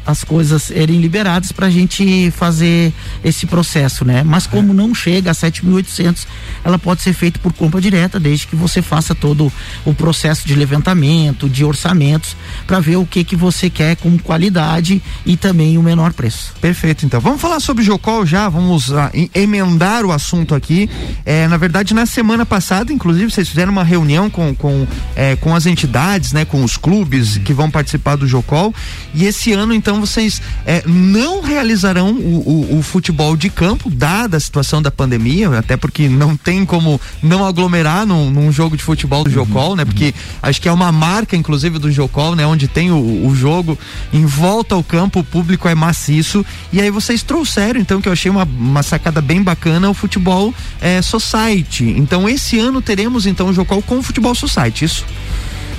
as 0.05 0.23
coisas 0.23 0.63
serem 0.63 0.99
liberadas 0.99 1.51
para 1.51 1.67
a 1.67 1.69
gente 1.69 2.31
fazer 2.31 2.93
esse 3.23 3.45
processo, 3.45 4.05
né? 4.05 4.23
Mas 4.23 4.45
como 4.45 4.73
não 4.73 4.93
chega 4.93 5.31
a 5.31 5.33
7.800, 5.33 6.25
ela 6.63 6.77
pode 6.77 7.01
ser 7.01 7.13
feita 7.13 7.39
por 7.39 7.53
compra 7.53 7.81
direta, 7.81 8.19
desde 8.19 8.47
que 8.47 8.55
você 8.55 8.81
faça 8.81 9.15
todo 9.15 9.51
o 9.83 9.93
processo 9.93 10.47
de 10.47 10.55
levantamento, 10.55 11.49
de 11.49 11.63
orçamentos, 11.63 12.35
para 12.67 12.79
ver 12.79 12.97
o 12.97 13.05
que 13.05 13.23
que 13.23 13.35
você 13.35 13.69
quer 13.69 13.95
com 13.95 14.17
qualidade 14.17 15.01
e 15.25 15.35
também 15.35 15.77
o 15.77 15.83
menor 15.83 16.13
preço. 16.13 16.53
Perfeito, 16.61 17.05
então. 17.05 17.19
Vamos 17.19 17.41
falar 17.41 17.59
sobre 17.59 17.81
o 17.83 17.85
Jocol 17.85 18.25
já, 18.25 18.47
vamos 18.49 18.91
ah, 18.93 19.09
em- 19.13 19.29
emendar 19.33 20.05
o 20.05 20.11
assunto 20.11 20.53
aqui. 20.53 20.89
É, 21.25 21.47
na 21.47 21.57
verdade, 21.57 21.93
na 21.93 22.05
semana 22.05 22.45
passada, 22.45 22.91
inclusive, 22.93 23.31
vocês 23.31 23.47
fizeram 23.49 23.71
uma 23.71 23.83
reunião 23.83 24.29
com, 24.29 24.53
com, 24.53 24.87
é, 25.15 25.35
com 25.35 25.55
as 25.55 25.65
entidades, 25.65 26.31
né, 26.31 26.45
com 26.45 26.63
os 26.63 26.77
clubes 26.77 27.37
que 27.37 27.53
vão 27.53 27.69
participar 27.71 28.15
do 28.15 28.27
Jocol. 28.27 28.73
E 29.13 29.25
esse 29.25 29.51
ano, 29.53 29.73
então, 29.73 29.94
vocês 29.99 30.41
é, 30.65 30.84
não 30.86 31.41
realizarão 31.41 32.12
o, 32.12 32.67
o- 32.71 32.79
o 32.79 32.81
futebol 32.84 33.36
de 33.38 33.49
campo, 33.49 33.89
dada 33.89 34.38
a 34.38 34.39
situação 34.39 34.81
da 34.81 34.91
pandemia, 34.91 35.49
até 35.58 35.75
porque 35.77 36.08
não 36.10 36.36
tem 36.36 36.65
como 36.65 36.99
não 37.21 37.45
aglomerar 37.45 38.05
num, 38.05 38.29
num 38.29 38.51
jogo 38.51 38.75
de 38.77 38.84
futebol 38.84 39.23
do 39.23 39.29
Jocol, 39.29 39.75
né? 39.75 39.86
Porque 39.86 40.13
acho 40.41 40.62
que 40.62 40.67
é 40.67 40.71
uma 40.71 40.91
marca, 40.91 41.36
inclusive, 41.36 41.79
do 41.79 41.91
Jocol, 41.91 42.36
né? 42.36 42.45
Onde 42.45 42.67
tem 42.67 42.91
o, 42.91 43.27
o 43.27 43.36
jogo 43.36 43.77
em 44.13 44.25
volta 44.25 44.75
ao 44.75 44.84
campo, 44.84 45.19
o 45.19 45.23
público 45.23 45.67
é 45.67 45.75
maciço. 45.75 46.45
E 46.71 46.81
aí 46.81 46.89
vocês 46.89 47.23
trouxeram, 47.23 47.79
então, 47.79 48.01
que 48.01 48.08
eu 48.08 48.13
achei 48.13 48.29
uma, 48.31 48.43
uma 48.43 48.84
sacada 48.84 49.21
bem 49.21 49.41
bacana, 49.41 49.89
o 49.89 49.93
futebol 49.93 50.53
é, 50.81 51.01
society. 51.01 51.86
Então, 51.97 52.27
esse 52.27 52.58
ano 52.60 52.81
teremos, 52.81 53.25
então, 53.25 53.47
o 53.49 53.53
Jocol 53.53 53.81
com 53.81 53.99
o 53.99 54.03
futebol 54.03 54.34
society, 54.36 54.86
isso? 54.86 55.05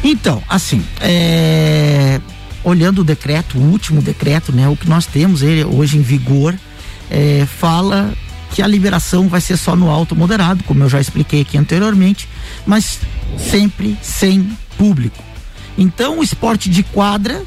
Então, 0.04 0.42
assim, 0.48 0.84
é, 1.00 2.20
olhando 2.66 2.98
o 3.00 3.04
decreto, 3.04 3.56
o 3.58 3.62
último 3.62 4.02
decreto, 4.02 4.50
né, 4.52 4.68
o 4.68 4.76
que 4.76 4.88
nós 4.88 5.06
temos 5.06 5.40
ele, 5.40 5.64
hoje 5.64 5.96
em 5.98 6.02
vigor, 6.02 6.52
é, 7.08 7.46
fala 7.46 8.12
que 8.52 8.60
a 8.60 8.66
liberação 8.66 9.28
vai 9.28 9.40
ser 9.40 9.56
só 9.56 9.76
no 9.76 9.88
alto 9.88 10.16
moderado, 10.16 10.64
como 10.64 10.82
eu 10.82 10.88
já 10.88 11.00
expliquei 11.00 11.42
aqui 11.42 11.56
anteriormente, 11.56 12.28
mas 12.66 12.98
sempre 13.38 13.96
sem 14.02 14.50
público. 14.76 15.22
Então, 15.78 16.18
o 16.18 16.22
esporte 16.24 16.68
de 16.68 16.82
quadra, 16.82 17.40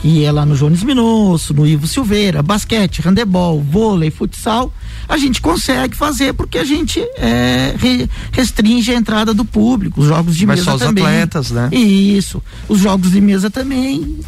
que 0.00 0.24
é 0.24 0.32
lá 0.32 0.44
no 0.46 0.56
Jones 0.56 0.82
Minosso, 0.82 1.52
no 1.54 1.66
Ivo 1.66 1.86
Silveira, 1.86 2.42
basquete, 2.42 3.00
handebol, 3.00 3.60
vôlei, 3.62 4.10
futsal, 4.10 4.72
a 5.08 5.16
gente 5.18 5.40
consegue 5.40 5.94
fazer 5.96 6.32
porque 6.34 6.58
a 6.58 6.64
gente 6.64 6.98
é, 7.16 7.74
re- 7.78 8.08
restringe 8.32 8.90
a 8.92 8.94
entrada 8.96 9.32
do 9.34 9.44
público, 9.44 10.00
os 10.00 10.06
jogos 10.08 10.36
de 10.36 10.46
Mas 10.46 10.60
mesa 10.60 10.70
só 10.70 10.76
os 10.76 10.82
também. 10.82 11.04
atletas, 11.04 11.50
né? 11.50 11.68
Isso, 11.72 12.42
os 12.68 12.80
jogos 12.80 13.10
de 13.12 13.20
mesa 13.20 13.50
também. 13.50 14.18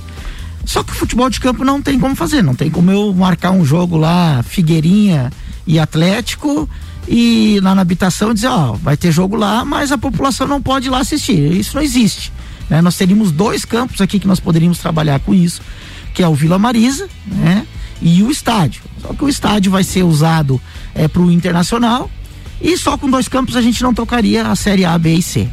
Só 0.64 0.82
que 0.82 0.92
o 0.92 0.94
futebol 0.94 1.28
de 1.30 1.40
campo 1.40 1.64
não 1.64 1.80
tem 1.80 1.98
como 1.98 2.14
fazer, 2.14 2.42
não 2.42 2.54
tem 2.54 2.70
como 2.70 2.90
eu 2.90 3.12
marcar 3.12 3.50
um 3.50 3.64
jogo 3.64 3.96
lá, 3.96 4.42
Figueirinha 4.42 5.32
e 5.66 5.78
Atlético, 5.78 6.68
e 7.08 7.58
lá 7.62 7.74
na 7.74 7.82
habitação 7.82 8.32
dizer, 8.32 8.48
ó, 8.48 8.72
vai 8.72 8.96
ter 8.96 9.10
jogo 9.10 9.36
lá, 9.36 9.64
mas 9.64 9.90
a 9.90 9.98
população 9.98 10.46
não 10.46 10.62
pode 10.62 10.86
ir 10.86 10.90
lá 10.90 10.98
assistir. 10.98 11.52
Isso 11.52 11.74
não 11.74 11.82
existe. 11.82 12.32
né? 12.68 12.80
Nós 12.80 12.96
teríamos 12.96 13.32
dois 13.32 13.64
campos 13.64 14.00
aqui 14.00 14.20
que 14.20 14.28
nós 14.28 14.38
poderíamos 14.38 14.78
trabalhar 14.78 15.18
com 15.20 15.34
isso, 15.34 15.60
que 16.14 16.22
é 16.22 16.28
o 16.28 16.34
Vila 16.34 16.58
Marisa, 16.58 17.08
né? 17.26 17.66
E 18.02 18.22
o 18.22 18.30
estádio. 18.30 18.82
Só 19.02 19.12
que 19.12 19.24
o 19.24 19.28
estádio 19.28 19.72
vai 19.72 19.82
ser 19.82 20.02
usado 20.02 20.60
é, 20.94 21.08
para 21.08 21.22
o 21.22 21.30
internacional 21.30 22.10
e 22.60 22.76
só 22.76 22.96
com 22.96 23.10
dois 23.10 23.28
campos 23.28 23.56
a 23.56 23.62
gente 23.62 23.82
não 23.82 23.92
tocaria 23.92 24.46
a 24.46 24.54
série 24.54 24.84
A, 24.84 24.96
B 24.98 25.14
e 25.14 25.22
C. 25.22 25.48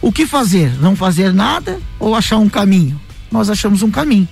O 0.00 0.12
que 0.12 0.26
fazer? 0.26 0.72
Não 0.80 0.94
fazer 0.94 1.32
nada 1.32 1.80
ou 1.98 2.14
achar 2.14 2.38
um 2.38 2.48
caminho? 2.48 3.00
Nós 3.30 3.50
achamos 3.50 3.82
um 3.82 3.90
caminho. 3.90 4.28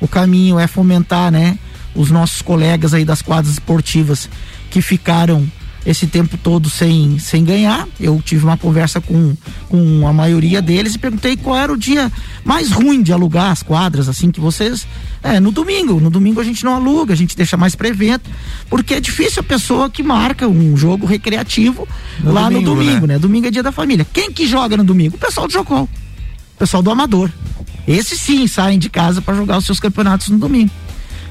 O 0.00 0.08
caminho 0.08 0.58
é 0.58 0.66
fomentar, 0.66 1.30
né, 1.30 1.58
os 1.94 2.10
nossos 2.10 2.40
colegas 2.40 2.94
aí 2.94 3.04
das 3.04 3.20
quadras 3.20 3.54
esportivas 3.54 4.28
que 4.70 4.80
ficaram 4.80 5.46
esse 5.84 6.06
tempo 6.06 6.36
todo 6.36 6.68
sem, 6.68 7.18
sem 7.18 7.44
ganhar. 7.44 7.88
Eu 7.98 8.20
tive 8.22 8.44
uma 8.44 8.56
conversa 8.56 9.00
com, 9.00 9.34
com 9.68 10.06
a 10.06 10.12
maioria 10.12 10.60
deles 10.60 10.94
e 10.94 10.98
perguntei 10.98 11.36
qual 11.36 11.56
era 11.56 11.72
o 11.72 11.76
dia 11.76 12.10
mais 12.44 12.70
ruim 12.70 13.02
de 13.02 13.12
alugar 13.12 13.50
as 13.50 13.62
quadras, 13.62 14.08
assim, 14.08 14.30
que 14.30 14.40
vocês. 14.40 14.86
É, 15.22 15.40
no 15.40 15.50
domingo. 15.50 16.00
No 16.00 16.10
domingo 16.10 16.40
a 16.40 16.44
gente 16.44 16.64
não 16.64 16.74
aluga, 16.74 17.12
a 17.14 17.16
gente 17.16 17.36
deixa 17.36 17.56
mais 17.56 17.74
para 17.74 17.88
evento, 17.88 18.28
porque 18.68 18.94
é 18.94 19.00
difícil 19.00 19.40
a 19.40 19.44
pessoa 19.44 19.90
que 19.90 20.02
marca 20.02 20.46
um 20.46 20.76
jogo 20.76 21.06
recreativo 21.06 21.88
No 22.22 22.32
lá 22.32 22.44
domingo, 22.44 22.70
no 22.70 22.76
domingo, 22.76 23.06
né? 23.06 23.14
né? 23.14 23.18
Domingo 23.18 23.46
é 23.46 23.50
dia 23.50 23.62
da 23.62 23.72
família. 23.72 24.06
Quem 24.10 24.30
que 24.32 24.46
joga 24.46 24.76
no 24.76 24.84
domingo? 24.84 25.16
O 25.16 25.18
pessoal 25.18 25.46
do 25.46 25.52
Jocol. 25.52 25.84
O 25.84 26.58
pessoal 26.58 26.82
do 26.82 26.90
Amador. 26.90 27.30
Esses 27.90 28.20
sim 28.20 28.46
saem 28.46 28.78
de 28.78 28.88
casa 28.88 29.20
para 29.20 29.34
jogar 29.34 29.58
os 29.58 29.64
seus 29.66 29.80
campeonatos 29.80 30.28
no 30.28 30.38
domingo. 30.38 30.70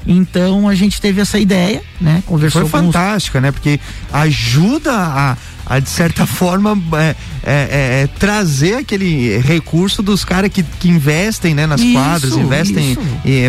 Então 0.06 0.66
a 0.68 0.74
gente 0.74 1.00
teve 1.00 1.20
essa 1.20 1.38
ideia, 1.38 1.82
né? 2.00 2.22
Conversou 2.26 2.62
Foi 2.66 2.70
com 2.80 2.88
os- 2.88 2.92
fantástica, 2.94 3.40
né? 3.40 3.52
Porque 3.52 3.78
ajuda 4.12 4.92
a, 4.92 5.36
a, 5.66 5.78
de 5.78 5.88
certa 5.90 6.24
forma, 6.26 6.76
é, 6.94 6.98
é, 6.98 7.14
é, 7.44 8.02
é, 8.02 8.06
trazer 8.18 8.76
aquele 8.76 9.38
recurso 9.38 10.02
dos 10.02 10.24
caras 10.24 10.50
que, 10.50 10.62
que 10.62 10.88
investem 10.88 11.54
né, 11.54 11.66
nas 11.66 11.80
Isso, 11.82 11.92
quadras, 11.92 12.32
investem 12.34 12.96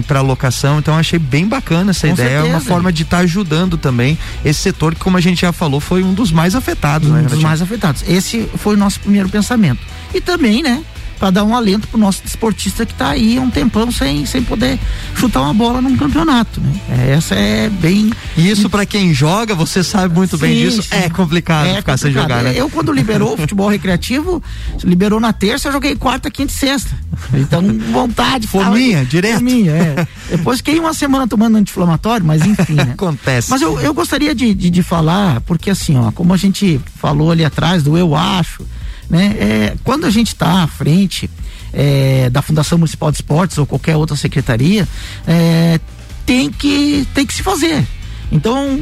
para 0.05 0.19
locação. 0.21 0.79
Então, 0.79 0.95
achei 0.97 1.17
bem 1.19 1.47
bacana 1.47 1.91
essa 1.91 2.07
Com 2.07 2.13
ideia. 2.13 2.29
É 2.29 2.39
uma 2.39 2.45
certeza. 2.49 2.65
forma 2.69 2.91
de 2.91 3.03
estar 3.03 3.19
ajudando 3.19 3.77
também 3.77 4.17
esse 4.43 4.59
setor 4.59 4.93
que, 4.93 4.99
como 5.01 5.15
a 5.17 5.21
gente 5.21 5.41
já 5.41 5.53
falou, 5.53 5.79
foi 5.79 6.03
um 6.03 6.13
dos 6.13 6.31
mais 6.31 6.53
afetados, 6.53 7.07
né? 7.09 7.13
um 7.13 7.23
dos 7.23 7.31
Renatinho? 7.31 7.47
mais 7.47 7.61
afetados. 7.61 8.03
Esse 8.07 8.47
foi 8.57 8.75
o 8.75 8.77
nosso 8.77 8.99
primeiro 8.99 9.29
pensamento. 9.29 9.79
E 10.13 10.19
também, 10.19 10.61
né? 10.61 10.83
Para 11.21 11.29
dar 11.29 11.43
um 11.43 11.55
alento 11.55 11.87
pro 11.87 11.99
nosso 11.99 12.23
desportista 12.23 12.83
que 12.83 12.95
tá 12.95 13.09
aí 13.09 13.37
um 13.37 13.47
tempão 13.51 13.91
sem, 13.91 14.25
sem 14.25 14.41
poder 14.41 14.79
chutar 15.15 15.41
uma 15.41 15.53
bola 15.53 15.79
num 15.79 15.95
campeonato, 15.95 16.59
né? 16.59 16.73
É, 16.89 17.11
Essa 17.11 17.35
é 17.35 17.69
bem. 17.69 18.11
Isso 18.35 18.67
para 18.71 18.87
quem 18.87 19.13
joga, 19.13 19.53
você 19.53 19.83
sabe 19.83 20.15
muito 20.15 20.35
bem 20.35 20.55
Sim, 20.55 20.61
disso. 20.65 20.81
sim. 20.81 20.89
É 20.95 21.09
complicado 21.11 21.67
É 21.67 21.75
ficar 21.75 21.95
sem 21.97 22.11
complicado. 22.11 22.39
jogar, 22.39 22.43
né? 22.51 22.59
Eu, 22.59 22.71
quando 22.71 22.91
liberou 22.91 23.35
o 23.35 23.37
futebol 23.37 23.69
recreativo, 23.69 24.41
liberou 24.83 25.19
na 25.19 25.31
terça, 25.31 25.67
eu 25.67 25.71
joguei 25.73 25.95
quarta, 25.95 26.31
quinta 26.31 26.51
e 26.51 26.55
sexta. 26.55 26.89
Então, 27.35 27.61
vontade. 27.91 28.47
Fominha, 28.47 28.97
tava- 28.97 29.05
direto. 29.09 29.37
Fominha, 29.37 29.71
é. 29.73 30.07
Depois 30.31 30.57
fiquei 30.57 30.79
uma 30.79 30.91
semana 30.95 31.27
tomando 31.27 31.55
anti-inflamatório, 31.55 32.25
mas 32.25 32.43
enfim, 32.43 32.73
né? 32.73 32.93
Acontece. 32.97 33.47
Mas 33.51 33.61
eu, 33.61 33.79
eu 33.79 33.93
gostaria 33.93 34.33
de, 34.33 34.55
de, 34.55 34.71
de 34.71 34.81
falar, 34.81 35.39
porque 35.41 35.69
assim, 35.69 35.95
ó, 35.99 36.11
como 36.11 36.33
a 36.33 36.37
gente 36.37 36.81
falou 36.99 37.31
ali 37.31 37.45
atrás 37.45 37.83
do 37.83 37.95
eu 37.95 38.15
acho, 38.15 38.65
né? 39.11 39.35
É, 39.37 39.73
quando 39.83 40.05
a 40.05 40.09
gente 40.09 40.29
está 40.29 40.63
à 40.63 40.67
frente 40.67 41.29
é, 41.73 42.29
da 42.29 42.41
Fundação 42.41 42.77
Municipal 42.77 43.11
de 43.11 43.17
Esportes 43.17 43.57
ou 43.57 43.65
qualquer 43.65 43.97
outra 43.97 44.15
secretaria, 44.15 44.87
é, 45.27 45.81
tem, 46.25 46.49
que, 46.49 47.05
tem 47.13 47.25
que 47.25 47.33
se 47.33 47.43
fazer. 47.43 47.85
Então, 48.31 48.79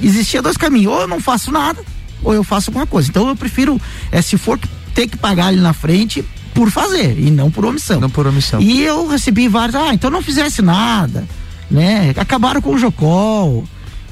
existia 0.00 0.40
dois 0.40 0.56
caminhos, 0.56 0.92
ou 0.92 1.00
eu 1.00 1.08
não 1.08 1.20
faço 1.20 1.50
nada, 1.50 1.82
ou 2.22 2.32
eu 2.32 2.44
faço 2.44 2.70
alguma 2.70 2.86
coisa. 2.86 3.08
Então 3.10 3.28
eu 3.28 3.34
prefiro, 3.34 3.80
é, 4.12 4.22
se 4.22 4.38
for 4.38 4.60
ter 4.94 5.08
que 5.08 5.16
pagar 5.16 5.46
ali 5.46 5.60
na 5.60 5.72
frente, 5.72 6.24
por 6.54 6.70
fazer, 6.70 7.18
e 7.18 7.28
não 7.32 7.50
por 7.50 7.64
omissão. 7.64 8.00
Não 8.00 8.08
por 8.08 8.28
omissão. 8.28 8.60
E 8.60 8.80
eu 8.80 9.08
recebi 9.08 9.48
vários, 9.48 9.74
ah, 9.74 9.92
então 9.92 10.08
não 10.08 10.22
fizesse 10.22 10.62
nada, 10.62 11.26
né? 11.68 12.14
Acabaram 12.16 12.62
com 12.62 12.74
o 12.74 12.78
Jocol, 12.78 13.64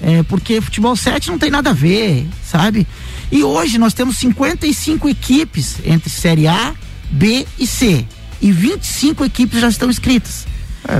é, 0.02 0.24
porque 0.24 0.60
futebol 0.60 0.96
7 0.96 1.30
não 1.30 1.38
tem 1.38 1.52
nada 1.52 1.70
a 1.70 1.72
ver, 1.72 2.26
sabe? 2.44 2.84
E 3.32 3.42
hoje 3.42 3.78
nós 3.78 3.94
temos 3.94 4.18
55 4.18 5.08
equipes 5.08 5.76
entre 5.86 6.10
Série 6.10 6.46
A, 6.46 6.74
B 7.10 7.46
e 7.58 7.66
C. 7.66 8.06
E 8.42 8.52
25 8.52 9.24
equipes 9.24 9.58
já 9.58 9.70
estão 9.70 9.88
inscritas. 9.88 10.46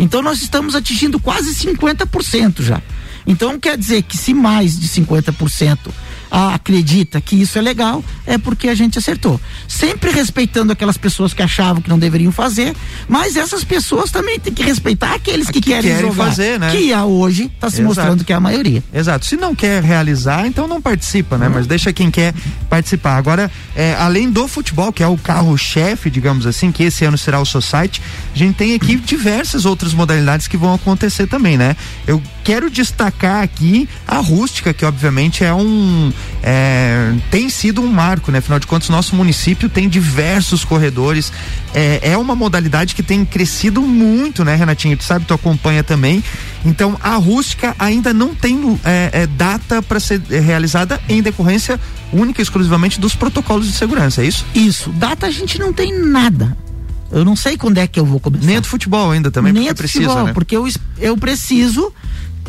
Então 0.01 0.23
nós 0.23 0.41
estamos 0.41 0.75
atingindo 0.75 1.21
quase 1.21 1.55
50% 1.55 2.63
já. 2.63 2.81
Então 3.27 3.61
quer 3.61 3.77
dizer 3.77 4.03
que 4.03 4.17
se 4.17 4.33
mais 4.33 4.81
de 4.81 4.89
50% 4.89 5.79
ah, 6.35 6.55
acredita 6.55 7.21
que 7.21 7.37
isso 7.37 7.59
é 7.59 7.61
legal, 7.61 8.03
é 8.27 8.39
porque 8.39 8.69
a 8.69 8.75
gente 8.75 8.99
acertou. 8.99 9.39
Sempre 9.69 10.11
respeitando 10.11 10.73
aquelas 10.73 10.97
pessoas 10.97 11.35
que 11.35 11.43
achavam 11.43 11.83
que 11.83 11.91
não 11.91 11.99
deveriam 11.99 12.33
fazer, 12.33 12.75
mas 13.07 13.37
essas 13.37 13.63
pessoas 13.63 14.11
também 14.11 14.41
têm 14.41 14.55
que 14.55 14.63
respeitar 14.63 15.13
aqueles 15.15 15.51
que, 15.51 15.61
querem, 15.61 15.91
querem 15.91 16.09
jogar, 16.09 16.25
fazer, 16.25 16.59
né? 16.59 16.71
Que 16.71 16.91
a 16.91 17.05
hoje 17.05 17.51
está 17.55 17.69
se 17.69 17.83
Exato. 17.83 17.87
mostrando 17.87 18.25
que 18.25 18.33
é 18.33 18.37
a 18.37 18.41
maioria. 18.41 18.83
Exato. 18.95 19.27
Se 19.27 19.37
não 19.37 19.55
quer 19.55 19.83
realizar, 19.83 20.47
então 20.47 20.67
não 20.67 20.81
participa, 20.81 21.37
né? 21.37 21.51
Mas 21.51 21.67
deixa 21.67 21.93
quem 21.93 22.11
quer 22.11 22.33
participar. 22.71 23.19
Agora, 23.19 23.51
é, 23.77 23.95
além 23.99 24.31
do 24.31 24.49
futebol, 24.49 24.91
que 24.91 25.03
é 25.03 25.07
o 25.07 25.19
carro-chefe, 25.19 26.09
digamos 26.09 26.47
assim, 26.47 26.73
que 26.73 26.85
esse 26.85 27.05
ano 27.05 27.19
será 27.19 27.41
o 27.41 27.45
Society, 27.45 28.01
a 28.35 28.39
gente 28.39 28.57
tem 28.57 28.75
aqui 28.75 28.97
diversas 28.97 29.67
outras 29.67 29.93
modalidades 29.93 30.49
que 30.49 30.57
vão 30.57 30.73
acontecer 30.73 31.27
também, 31.27 31.59
né? 31.59 31.77
Eu 32.07 32.23
quero 32.43 32.71
destacar 32.71 33.43
aqui 33.43 33.89
a 34.07 34.19
rústica, 34.19 34.73
que 34.73 34.85
obviamente 34.85 35.45
é 35.45 35.55
um. 35.55 36.13
É, 36.43 37.15
tem 37.31 37.49
sido 37.49 37.81
um 37.81 37.87
marco, 37.87 38.33
né? 38.33 38.39
Afinal 38.39 38.59
de 38.59 38.67
contas, 38.67 38.89
nosso 38.89 39.15
município 39.15 39.69
tem 39.69 39.89
diversos 39.89 40.65
corredores. 40.65 41.33
É, 41.73 42.11
é 42.13 42.17
uma 42.19 42.35
modalidade 42.35 42.95
que 42.95 43.03
tem 43.03 43.25
crescido 43.25 43.81
muito, 43.83 44.45
né, 44.45 44.55
Renatinho? 44.55 44.97
Tu 44.97 45.05
sabe, 45.05 45.25
tu 45.25 45.35
acompanha 45.35 45.85
também. 45.85 46.23
Então, 46.65 46.97
a 47.01 47.15
rústica 47.17 47.75
ainda 47.79 48.13
não 48.13 48.35
tem 48.35 48.79
é, 48.85 49.11
é, 49.13 49.27
data 49.27 49.81
para 49.83 50.01
ser 50.01 50.21
é, 50.31 50.41
realizada 50.41 51.01
em 51.09 51.23
decorrência 51.23 51.79
única 52.13 52.41
e 52.41 52.43
exclusivamente 52.43 53.01
dos 53.01 53.15
protocolos 53.15 53.67
de 53.67 53.73
segurança, 53.73 54.23
é 54.23 54.27
isso? 54.27 54.45
Isso. 54.55 54.91
Data 54.91 55.27
a 55.27 55.31
gente 55.31 55.59
não 55.59 55.73
tem 55.73 55.97
nada. 55.97 56.57
Eu 57.11 57.25
não 57.25 57.37
sei 57.37 57.57
quando 57.57 57.79
é 57.79 57.87
que 57.87 58.01
eu 58.01 58.07
vou 58.07 58.19
começar. 58.19 58.47
Nem 58.47 58.57
é 58.57 58.61
do 58.61 58.67
futebol 58.67 59.11
ainda 59.11 59.31
também, 59.31 59.53
Nem 59.53 59.65
porque 59.65 59.71
é 59.71 59.75
do 59.75 59.77
precisa, 59.77 60.05
futebol, 60.05 60.27
né? 60.27 60.33
porque 60.33 60.57
eu, 60.57 60.69
eu 60.99 61.17
preciso 61.17 61.93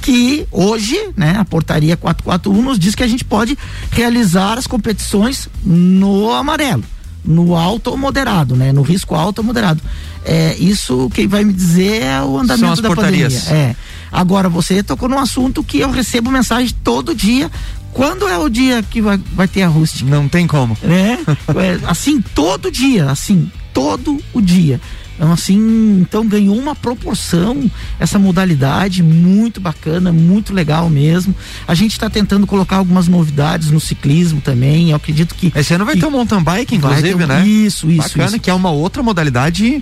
que 0.04 0.46
hoje, 0.52 1.00
né, 1.16 1.38
a 1.39 1.46
portaria 1.46 1.96
441 1.96 2.62
nos 2.62 2.78
diz 2.78 2.94
que 2.94 3.04
a 3.04 3.08
gente 3.08 3.24
pode 3.24 3.58
realizar 3.89 4.58
as 4.58 4.68
competições 4.68 5.48
no 5.66 6.30
amarelo, 6.34 6.84
no 7.24 7.56
alto 7.56 7.92
ou 7.92 7.98
moderado, 7.98 8.54
né, 8.54 8.74
no 8.74 8.82
risco 8.82 9.16
alto 9.16 9.39
ou 9.39 9.46
moderado. 9.46 9.82
É, 10.26 10.56
isso 10.58 11.10
quem 11.13 11.26
vai 11.26 11.46
me 11.46 11.54
dizer 11.54 12.04
é 12.04 12.22
o 12.22 12.38
andamento 12.38 12.82
da 12.82 12.89
portarias. 12.89 13.46
pandemia. 13.46 13.70
É. 13.70 13.76
Agora 14.12 14.50
você 14.50 14.84
tocou 14.84 15.08
num 15.08 15.18
assunto 15.20 15.63
que 15.63 15.80
eu 15.80 15.89
recebo 15.89 16.30
mensagem 16.30 16.76
todo 16.84 17.16
dia. 17.16 17.50
Quando 17.94 18.28
é 18.28 18.38
o 18.38 18.50
dia 18.50 18.84
que 18.84 19.02
vai, 19.02 19.18
vai 19.34 19.48
ter 19.48 19.62
a 19.62 19.68
rústica? 19.68 20.10
Não 20.10 20.28
tem 20.28 20.46
como. 20.48 20.78
né? 20.84 21.20
É, 21.56 21.80
assim, 21.88 22.22
todo 22.22 22.70
dia, 22.70 23.10
assim, 23.10 23.50
todo 23.74 24.20
o 24.34 24.42
dia. 24.42 24.82
Então, 25.15 25.32
assim, 25.32 25.99
então 26.02 26.28
ganhou 26.28 26.58
uma 26.58 26.76
proporção 26.76 27.69
essa 27.99 28.17
modalidade 28.17 29.04
muito 29.04 29.62
bacana, 29.62 30.12
muito 30.12 30.54
legal 30.54 30.89
mesmo. 30.89 31.36
A 31.67 31.73
gente 31.76 31.91
está 31.91 32.10
tentando 32.10 32.47
colocar 32.47 32.78
algumas 32.78 33.08
novidades 33.08 33.69
no 33.69 33.80
ciclismo 33.80 34.41
também. 34.41 34.89
Eu 34.89 34.95
acredito 34.97 35.36
que 35.36 35.52
Esse 35.56 35.73
ano 35.73 35.86
vai 35.86 35.95
que 35.95 36.02
ter 36.02 36.08
o 36.08 36.12
mountain 36.12 36.41
bike, 36.43 36.76
inclusive, 36.76 37.23
um- 37.23 37.28
né? 37.28 37.45
Isso, 37.47 37.89
isso, 37.89 38.10
Bacana, 38.10 38.26
isso. 38.26 38.39
que 38.39 38.49
é 38.49 38.54
uma 38.54 38.71
outra 38.71 39.04
modalidade 39.04 39.82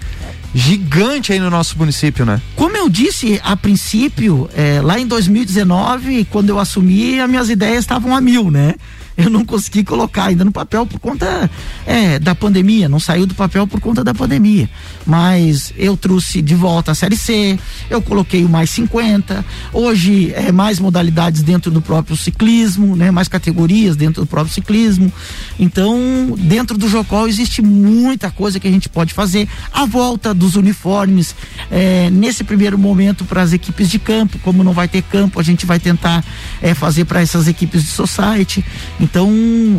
gigante 0.54 1.32
aí 1.32 1.40
no 1.40 1.50
nosso 1.50 1.78
município, 1.78 2.26
né? 2.26 2.42
Como 2.56 2.76
eu 2.76 2.90
disse 2.90 3.40
a 3.44 3.56
princípio, 3.56 4.50
é, 4.54 4.82
lá 4.82 5.00
em 5.00 5.08
2019, 5.08 6.26
quando 6.26 6.50
eu 6.50 6.60
assumi, 6.60 7.20
as 7.22 7.30
minhas 7.30 7.50
ideias 7.50 7.80
estavam 7.80 8.16
a 8.16 8.20
mil, 8.22 8.52
né? 8.52 8.76
Eu 9.24 9.30
não 9.30 9.46
consegui 9.46 9.84
colocar 9.84 10.26
ainda 10.26 10.44
no 10.44 10.52
papel 10.52 10.86
por 10.86 11.00
conta 11.00 11.50
é, 11.86 12.18
da 12.18 12.34
pandemia, 12.34 12.90
não 12.90 13.00
saiu 13.00 13.26
do 13.26 13.36
papel 13.36 13.68
por 13.68 13.80
conta 13.80 14.04
da 14.04 14.14
pandemia. 14.14 14.70
Mas 15.06 15.74
eu 15.78 15.96
trouxe 15.96 16.42
de 16.42 16.56
volta 16.56 16.92
a 16.92 16.96
Série 16.96 17.16
C, 17.16 17.60
eu 17.90 18.02
coloquei 18.02 18.44
o 18.44 18.50
mais 18.50 18.70
50, 18.72 19.46
hoje 19.72 20.32
é 20.34 20.52
mais 20.52 20.80
modalidades 20.80 21.44
dentro 21.44 21.70
do 21.70 21.82
próprio 21.82 22.18
ciclismo, 22.18 22.96
né? 22.96 23.12
Mais 23.12 23.28
categorias 23.28 23.96
dentro 23.96 24.22
do 24.22 24.28
próprio 24.28 24.54
ciclismo. 24.54 25.12
Então, 25.60 26.36
dentro 26.38 26.78
do 26.78 26.88
Jocol 26.88 27.28
existe 27.28 27.62
muita 27.62 28.32
coisa 28.32 28.60
que 28.60 28.68
a 28.68 28.72
gente 28.72 28.90
pode 28.90 29.14
fazer. 29.14 29.48
A 29.72 29.86
volta 29.86 30.34
dos 30.34 30.56
uniformes, 30.56 31.36
é, 31.70 32.10
nesse 32.10 32.44
primeiro 32.44 32.78
momento 32.78 33.26
para 33.26 33.42
as 33.42 33.54
equipes 33.54 33.90
de 33.90 34.00
campo, 34.00 34.40
como 34.40 34.64
não 34.64 34.74
vai 34.74 34.88
ter 34.88 35.02
campo, 35.04 35.40
a 35.40 35.44
gente 35.44 35.66
vai 35.66 35.80
tentar 35.80 36.24
é, 36.62 36.74
fazer 36.74 37.06
para 37.06 37.22
essas 37.22 37.48
equipes 37.48 37.84
de 37.84 37.90
society. 37.90 38.64
Então, 39.00 39.11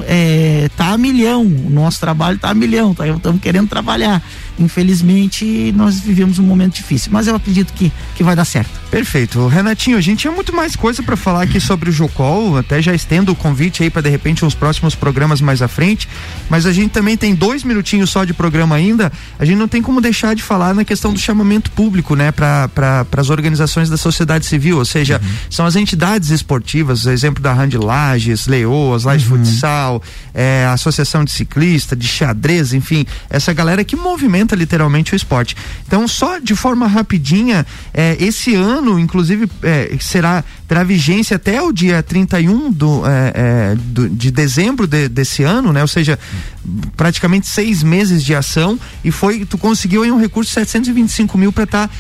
é, 0.07 0.69
tá 0.77 0.93
a 0.93 0.99
milhão, 0.99 1.43
o 1.43 1.71
nosso 1.71 1.99
trabalho 2.01 2.39
tá 2.39 2.51
a 2.51 2.55
milhão, 2.55 2.95
tá? 2.95 3.07
Estamos 3.07 3.41
querendo 3.41 3.69
trabalhar. 3.69 4.23
Infelizmente, 4.59 5.73
nós 5.77 6.01
vivemos 6.01 6.39
um 6.39 6.43
momento 6.43 6.75
difícil, 6.75 7.11
mas 7.13 7.27
eu 7.27 7.35
acredito 7.35 7.73
que, 7.73 7.93
que 8.15 8.23
vai 8.23 8.37
dar 8.37 8.45
certo. 8.45 8.71
Perfeito. 8.91 9.47
Renatinho, 9.47 9.97
a 9.97 10.01
gente 10.01 10.21
tinha 10.21 10.33
muito 10.33 10.55
mais 10.55 10.77
coisa 10.77 11.03
para 11.03 11.17
falar 11.17 11.43
aqui 11.43 11.59
sobre 11.59 11.89
o 11.89 11.93
Jocol, 11.93 12.59
até 12.59 12.83
já 12.83 12.95
estendo 12.95 13.33
o 13.33 13.35
convite 13.35 13.83
aí 13.83 13.89
para 13.89 14.03
de 14.03 14.11
repente 14.11 14.45
uns 14.45 14.55
próximos 14.55 14.95
programas 14.95 15.41
mais 15.41 15.63
à 15.63 15.69
frente, 15.69 16.09
mas 16.51 16.67
a 16.67 16.73
gente 16.73 16.91
também 16.91 17.17
tem 17.17 17.35
dois 17.35 17.65
minutinhos 17.65 18.11
só 18.11 18.25
de 18.25 18.35
programa 18.35 18.77
ainda, 18.77 19.11
a 19.39 19.45
gente 19.45 19.57
não 19.57 19.69
tem 19.69 19.81
como 19.81 20.01
deixar 20.01 20.35
de 20.35 20.43
falar 20.43 20.75
na 20.75 20.85
questão 20.85 21.13
do 21.13 21.19
chamamento 21.19 21.71
público, 21.71 22.15
né, 22.15 22.31
para 22.31 22.69
pra, 22.69 23.07
as 23.17 23.31
organizações 23.31 23.89
da 23.89 23.97
sociedade 23.97 24.45
civil, 24.45 24.77
ou 24.77 24.85
seja, 24.85 25.21
são 25.49 25.65
as 25.65 25.77
entidades 25.77 26.31
esportivas, 26.31 27.07
exemplo 27.07 27.43
da 27.43 27.53
Rand 27.53 27.73
Lages, 27.75 28.47
Leoas, 28.47 29.05
Lages 29.05 29.27
Futsal, 29.27 30.03
é, 30.35 30.67
a 30.69 30.75
Associação 30.75 31.25
de 31.25 31.31
Ciclista, 31.31 31.97
de 31.97 32.07
Xadrez, 32.07 32.75
enfim, 32.75 33.07
essa 33.31 33.53
galera 33.53 33.83
que 33.85 33.97
movimenta 33.97 34.42
literalmente 34.55 35.15
o 35.15 35.17
esporte. 35.17 35.57
Então, 35.87 36.07
só 36.09 36.39
de 36.39 36.55
forma 36.55 36.87
rapidinha, 36.87 37.67
é, 37.95 38.17
esse 38.19 38.55
ano, 38.55 38.99
inclusive, 38.99 39.49
é, 39.63 39.97
será 40.01 40.45
terá 40.73 40.83
vigência 40.85 41.37
até 41.37 41.61
o 41.61 41.71
dia 41.71 42.03
31 42.03 42.73
do, 42.73 43.07
é, 43.07 43.33
é, 43.35 43.75
do, 43.77 44.09
de 44.09 44.31
dezembro 44.31 44.87
de- 44.87 45.07
desse 45.07 45.43
ano, 45.43 45.71
né? 45.71 45.83
Ou 45.83 45.87
seja, 45.87 46.19
praticamente 46.97 47.47
seis 47.47 47.83
meses 47.83 48.25
de 48.25 48.35
ação 48.35 48.81
e 49.05 49.11
foi, 49.11 49.45
tu 49.45 49.59
conseguiu 49.59 50.03
aí 50.03 50.11
um 50.11 50.19
recurso 50.19 50.49
de 50.49 50.55
725 50.55 51.37
mil 51.37 51.53
para 51.53 51.65
estar 51.65 51.91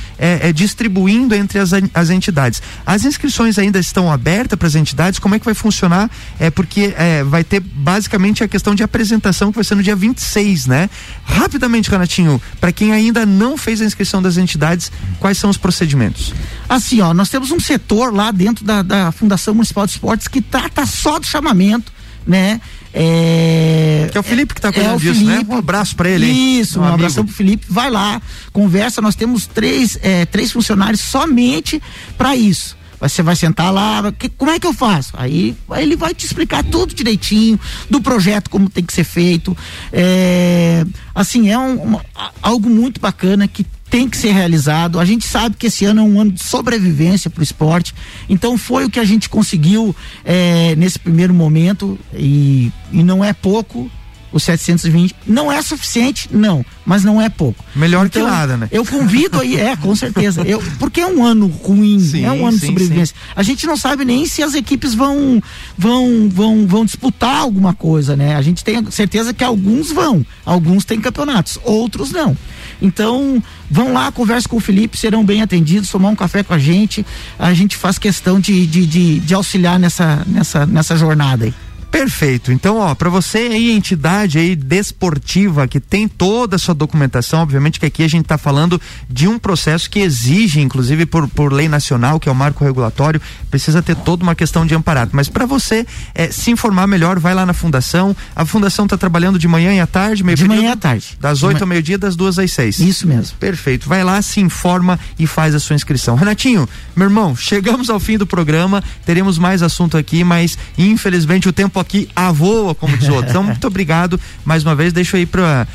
distribuindo 0.54 1.34
entre 1.34 1.58
as, 1.58 1.70
as 1.92 2.08
entidades. 2.08 2.62
As 2.86 3.04
inscrições 3.04 3.58
ainda 3.58 3.78
estão 3.78 4.10
abertas 4.10 4.58
para 4.58 4.68
as 4.68 4.74
entidades, 4.74 5.18
como 5.18 5.34
é 5.34 5.38
que 5.38 5.44
vai 5.44 5.52
funcionar? 5.54 6.10
É 6.40 6.48
porque 6.50 6.94
é, 6.96 7.22
vai 7.24 7.44
ter 7.44 7.60
basicamente 7.60 8.42
a 8.42 8.48
questão 8.48 8.74
de 8.74 8.82
apresentação 8.82 9.50
que 9.52 9.56
vai 9.56 9.64
ser 9.64 9.74
no 9.74 9.82
dia 9.82 9.96
26, 9.96 10.66
né? 10.66 10.88
Rapidamente, 11.24 11.90
Renatinho, 11.90 12.40
para 12.58 12.72
quem 12.72 12.92
ainda 12.92 13.26
não 13.26 13.58
fez 13.58 13.82
a 13.82 13.84
inscrição 13.84 14.22
das 14.22 14.38
entidades, 14.38 14.90
quais 15.20 15.36
são 15.36 15.50
os 15.50 15.58
procedimentos? 15.58 16.32
Assim, 16.74 17.00
ó, 17.00 17.12
nós 17.12 17.28
temos 17.28 17.50
um 17.50 17.60
setor 17.60 18.12
lá 18.14 18.30
dentro 18.30 18.64
da, 18.64 18.82
da 18.82 19.12
Fundação 19.12 19.54
Municipal 19.54 19.86
de 19.86 19.92
Esportes 19.92 20.28
que 20.28 20.40
trata 20.40 20.86
só 20.86 21.18
do 21.18 21.26
chamamento, 21.26 21.92
né? 22.26 22.60
É, 22.94 24.08
Que 24.10 24.16
é 24.18 24.20
o 24.20 24.22
Felipe 24.22 24.54
que 24.54 24.60
tá 24.60 24.68
é 24.68 24.72
cuidando 24.72 24.96
o 24.96 25.00
disso, 25.00 25.24
né? 25.24 25.34
Felipe. 25.34 25.50
Um 25.52 25.56
abraço 25.58 25.96
pra 25.96 26.08
ele, 26.08 26.26
hein? 26.30 26.60
Isso, 26.60 26.78
Um 26.80 26.82
um, 26.82 26.86
abração 26.86 27.24
pro 27.24 27.34
Felipe. 27.34 27.66
Vai 27.68 27.90
lá, 27.90 28.20
conversa. 28.52 29.00
Nós 29.00 29.14
temos 29.14 29.46
três, 29.46 29.98
é, 30.02 30.24
três 30.26 30.52
funcionários 30.52 31.00
somente 31.00 31.80
para 32.16 32.34
isso. 32.36 32.76
Você 33.00 33.20
vai 33.20 33.34
sentar 33.34 33.72
lá, 33.72 34.12
que- 34.16 34.28
como 34.28 34.50
é 34.52 34.60
que 34.60 34.66
eu 34.66 34.72
faço? 34.72 35.10
Aí, 35.16 35.56
aí 35.70 35.82
ele 35.82 35.96
vai 35.96 36.14
te 36.14 36.24
explicar 36.24 36.62
tudo 36.62 36.94
direitinho, 36.94 37.58
do 37.90 38.00
projeto, 38.00 38.48
como 38.48 38.70
tem 38.70 38.84
que 38.84 38.92
ser 38.92 39.02
feito. 39.02 39.56
É, 39.92 40.84
assim, 41.12 41.50
é 41.50 41.58
um- 41.58 41.82
uma- 41.82 42.04
algo 42.40 42.70
muito 42.70 43.00
bacana 43.00 43.48
que 43.48 43.66
tem 43.92 44.08
que 44.08 44.16
ser 44.16 44.32
realizado. 44.32 44.98
A 44.98 45.04
gente 45.04 45.26
sabe 45.28 45.54
que 45.54 45.66
esse 45.66 45.84
ano 45.84 46.00
é 46.00 46.02
um 46.02 46.18
ano 46.18 46.32
de 46.32 46.42
sobrevivência 46.42 47.28
para 47.28 47.40
o 47.40 47.42
esporte. 47.42 47.94
Então 48.26 48.56
foi 48.56 48.86
o 48.86 48.90
que 48.90 48.98
a 48.98 49.04
gente 49.04 49.28
conseguiu 49.28 49.94
é, 50.24 50.74
nesse 50.76 50.98
primeiro 50.98 51.34
momento 51.34 51.98
e, 52.14 52.72
e 52.90 53.02
não 53.02 53.22
é 53.22 53.34
pouco. 53.34 53.90
Os 54.32 54.44
720 54.44 55.14
não 55.26 55.52
é 55.52 55.60
suficiente, 55.60 56.26
não, 56.32 56.64
mas 56.86 57.04
não 57.04 57.20
é 57.20 57.28
pouco. 57.28 57.62
Melhor 57.76 58.08
que 58.08 58.18
Então, 58.18 58.30
nada, 58.30 58.56
né? 58.56 58.66
Eu 58.72 58.82
convido 58.82 59.38
aí, 59.38 59.60
é, 59.60 59.76
com 59.76 59.94
certeza. 59.94 60.40
Eu, 60.40 60.62
porque 60.78 61.02
é 61.02 61.06
um 61.06 61.22
ano 61.22 61.48
ruim, 61.48 62.00
Sim, 62.00 62.24
é 62.24 62.32
um 62.32 62.46
ano 62.46 62.52
sim, 62.52 62.60
de 62.60 62.66
sobrevivência. 62.68 63.14
A 63.36 63.42
gente 63.42 63.66
não 63.66 63.76
sabe 63.76 64.06
nem 64.06 64.24
se 64.24 64.42
as 64.42 64.54
equipes 64.54 64.94
vão, 64.94 65.38
vão, 65.76 66.30
vão, 66.30 66.66
vão 66.66 66.86
disputar 66.86 67.36
alguma 67.42 67.74
coisa, 67.74 68.16
né? 68.16 68.34
A 68.34 68.40
gente 68.40 68.64
tem 68.64 68.90
certeza 68.90 69.34
que 69.34 69.44
alguns 69.44 69.92
vão, 69.92 70.24
alguns 70.46 70.86
têm 70.86 70.98
campeonatos, 70.98 71.58
outros 71.62 72.10
não. 72.10 72.34
Então, 72.82 73.42
vão 73.70 73.92
lá, 73.92 74.10
converse 74.10 74.48
com 74.48 74.56
o 74.56 74.60
Felipe, 74.60 74.98
serão 74.98 75.24
bem 75.24 75.40
atendidos, 75.40 75.88
tomar 75.88 76.08
um 76.08 76.16
café 76.16 76.42
com 76.42 76.52
a 76.52 76.58
gente. 76.58 77.06
A 77.38 77.54
gente 77.54 77.76
faz 77.76 77.98
questão 77.98 78.40
de, 78.40 78.66
de, 78.66 78.84
de, 78.86 79.20
de 79.20 79.34
auxiliar 79.34 79.78
nessa, 79.78 80.22
nessa, 80.26 80.66
nessa 80.66 80.96
jornada 80.96 81.44
aí. 81.44 81.54
Perfeito. 81.92 82.50
Então, 82.50 82.78
ó, 82.78 82.94
para 82.94 83.10
você 83.10 83.38
aí, 83.38 83.70
entidade 83.70 84.38
aí 84.38 84.56
desportiva 84.56 85.68
que 85.68 85.78
tem 85.78 86.08
toda 86.08 86.56
a 86.56 86.58
sua 86.58 86.74
documentação, 86.74 87.42
obviamente 87.42 87.78
que 87.78 87.84
aqui 87.84 88.02
a 88.02 88.08
gente 88.08 88.22
está 88.24 88.38
falando 88.38 88.80
de 89.08 89.28
um 89.28 89.38
processo 89.38 89.90
que 89.90 89.98
exige, 90.00 90.58
inclusive 90.60 91.04
por, 91.04 91.28
por 91.28 91.52
lei 91.52 91.68
nacional, 91.68 92.18
que 92.18 92.30
é 92.30 92.32
o 92.32 92.34
marco 92.34 92.64
regulatório, 92.64 93.20
precisa 93.50 93.82
ter 93.82 93.94
toda 93.94 94.22
uma 94.22 94.34
questão 94.34 94.64
de 94.64 94.74
amparado. 94.74 95.10
Mas 95.12 95.28
para 95.28 95.44
você 95.44 95.86
eh, 96.14 96.32
se 96.32 96.50
informar 96.50 96.86
melhor, 96.86 97.18
vai 97.20 97.34
lá 97.34 97.44
na 97.44 97.52
fundação. 97.52 98.16
A 98.34 98.46
fundação 98.46 98.86
está 98.86 98.96
trabalhando 98.96 99.38
de 99.38 99.46
manhã 99.46 99.74
e 99.74 99.78
à 99.80 99.86
tarde, 99.86 100.24
meio 100.24 100.34
De 100.36 100.44
período? 100.44 100.62
manhã 100.62 100.72
à 100.72 100.76
tarde. 100.76 101.18
Das 101.20 101.40
De 101.40 101.44
8 101.44 101.52
manhã. 101.56 101.62
ao 101.62 101.68
meio-dia, 101.68 101.98
das 101.98 102.16
duas 102.16 102.38
às 102.38 102.50
seis. 102.52 102.80
Isso 102.80 103.06
mesmo. 103.06 103.36
Perfeito. 103.38 103.86
Vai 103.86 104.02
lá, 104.02 104.22
se 104.22 104.40
informa 104.40 104.98
e 105.18 105.26
faz 105.26 105.54
a 105.54 105.60
sua 105.60 105.76
inscrição. 105.76 106.16
Renatinho, 106.16 106.66
meu 106.96 107.04
irmão, 107.06 107.36
chegamos 107.36 107.90
ao 107.90 108.00
fim 108.00 108.16
do 108.16 108.26
programa. 108.26 108.82
Teremos 109.04 109.36
mais 109.36 109.62
assunto 109.62 109.98
aqui, 109.98 110.24
mas 110.24 110.56
infelizmente 110.78 111.46
o 111.48 111.52
tempo 111.52 111.81
aqui 111.82 112.08
avoa, 112.16 112.74
como 112.74 112.96
diz 112.96 113.08
o 113.08 113.14
outro. 113.14 113.30
Então, 113.30 113.42
muito 113.44 113.66
obrigado. 113.66 114.18
Mais 114.44 114.64
uma 114.64 114.74
vez, 114.74 114.92
deixo 114.92 115.16
aí 115.16 115.26
para 115.26 115.66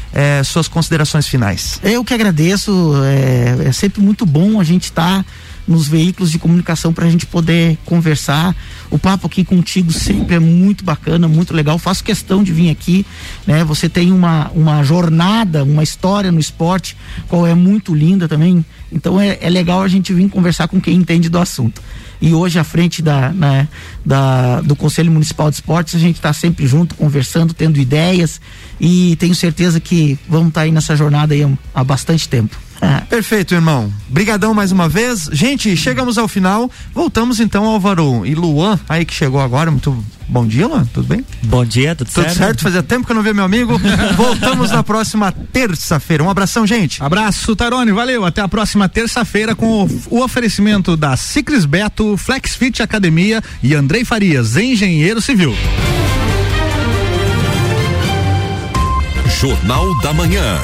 suas 0.44 0.68
considerações 0.68 1.28
finais. 1.28 1.80
Eu 1.84 2.04
que 2.04 2.14
agradeço, 2.14 2.94
é, 3.06 3.68
é 3.68 3.72
sempre 3.72 4.02
muito 4.02 4.26
bom 4.26 4.60
a 4.60 4.64
gente 4.64 4.86
estar 4.86 5.26
nos 5.68 5.88
veículos 5.88 6.32
de 6.32 6.40
comunicação 6.40 6.94
para 6.94 7.06
a 7.06 7.10
gente 7.10 7.26
poder 7.26 7.78
conversar. 7.86 8.56
O 8.90 8.98
papo 8.98 9.28
aqui 9.28 9.44
contigo 9.44 9.92
sempre 9.92 10.36
é 10.36 10.40
muito 10.40 10.84
bacana, 10.84 11.28
muito 11.28 11.54
legal. 11.54 11.78
Faço 11.78 12.04
questão 12.04 12.42
de 12.44 12.54
vir 12.54 12.70
aqui, 12.70 13.06
né? 13.46 13.64
Você 13.66 13.90
tem 13.90 14.12
uma, 14.12 14.50
uma 14.56 14.82
jornada, 14.84 15.64
uma 15.64 15.84
história 15.84 16.32
no 16.32 16.40
esporte, 16.40 16.96
qual 17.28 17.46
é 17.46 17.54
muito 17.54 17.94
linda 17.94 18.28
também. 18.28 18.64
Então 18.92 19.20
é, 19.20 19.38
é 19.42 19.50
legal 19.50 19.82
a 19.82 19.88
gente 19.88 20.14
vir 20.14 20.30
conversar 20.30 20.68
com 20.70 20.80
quem 20.80 20.96
entende 20.96 21.28
do 21.28 21.38
assunto. 21.38 21.82
E 22.20 22.34
hoje, 22.34 22.58
à 22.58 22.64
frente 22.64 23.02
da, 23.02 23.30
né, 23.32 23.68
da, 24.06 24.62
do 24.62 24.76
Conselho 24.76 25.12
Municipal 25.12 25.50
de 25.52 25.58
Esportes, 25.58 25.94
a 25.94 26.00
gente 26.00 26.16
está 26.16 26.34
sempre 26.34 26.66
junto, 26.66 26.96
conversando, 26.96 27.54
tendo 27.54 27.78
ideias. 27.80 28.42
E 28.80 29.16
tenho 29.18 29.36
certeza 29.36 29.80
que 29.80 30.18
vamos 30.28 30.48
estar 30.48 30.62
aí 30.62 30.72
nessa 30.72 30.96
jornada 30.96 31.34
aí 31.36 31.44
há- 31.44 31.50
há 31.76 31.84
bastante 31.84 32.28
tempo. 32.28 32.58
Perfeito, 33.10 33.56
irmão. 33.56 33.92
Brigadão 34.10 34.54
mais 34.54 34.72
uma 34.72 34.88
vez. 34.88 35.30
Gente, 35.32 35.76
chegamos 35.76 36.18
ao 36.18 36.28
final. 36.28 36.70
Voltamos 36.94 37.40
então, 37.40 37.66
Álvaro 37.66 38.26
e 38.26 38.36
Luan, 38.36 38.80
aí 38.88 39.06
que 39.06 39.14
chegou 39.14 39.40
agora. 39.42 39.72
Muito 39.72 40.04
bom 40.28 40.46
dia, 40.46 40.68
Luan. 40.68 40.86
Tudo 40.94 41.08
bem? 41.08 41.26
Bom 41.44 41.66
dia, 41.66 41.96
tudo, 41.96 42.08
Tudo 42.08 42.24
certo? 42.24 42.38
certo? 42.38 42.62
Fazia 42.64 42.84
tempo 42.84 43.06
que 43.06 43.12
eu 43.12 43.16
não 43.16 43.24
via 43.24 43.34
meu 43.34 43.46
amigo. 43.46 43.80
Voltamos 44.16 44.72
na 44.72 44.84
próxima 44.84 45.32
terça-feira. 45.32 46.24
Um 46.24 46.30
abração, 46.30 46.68
gente. 46.68 47.02
Abraço, 47.02 47.56
Tarone. 47.56 47.92
Valeu. 47.92 48.26
Até 48.26 48.42
a 48.42 48.48
próxima 48.48 48.88
terça-feira 48.90 49.56
com 49.56 49.84
o, 49.84 50.02
o 50.12 50.24
oferecimento 50.24 50.96
da 50.96 51.16
Ciclis 51.18 51.66
Beto, 51.66 52.18
Flexfit 52.18 52.84
Academia 52.84 53.42
e 53.64 53.74
Andrei 53.74 54.04
Farias, 54.06 54.58
engenheiro 54.58 55.22
civil. 55.22 55.56
Jornal 59.40 59.98
da 60.02 60.14
Manhã. 60.14 60.58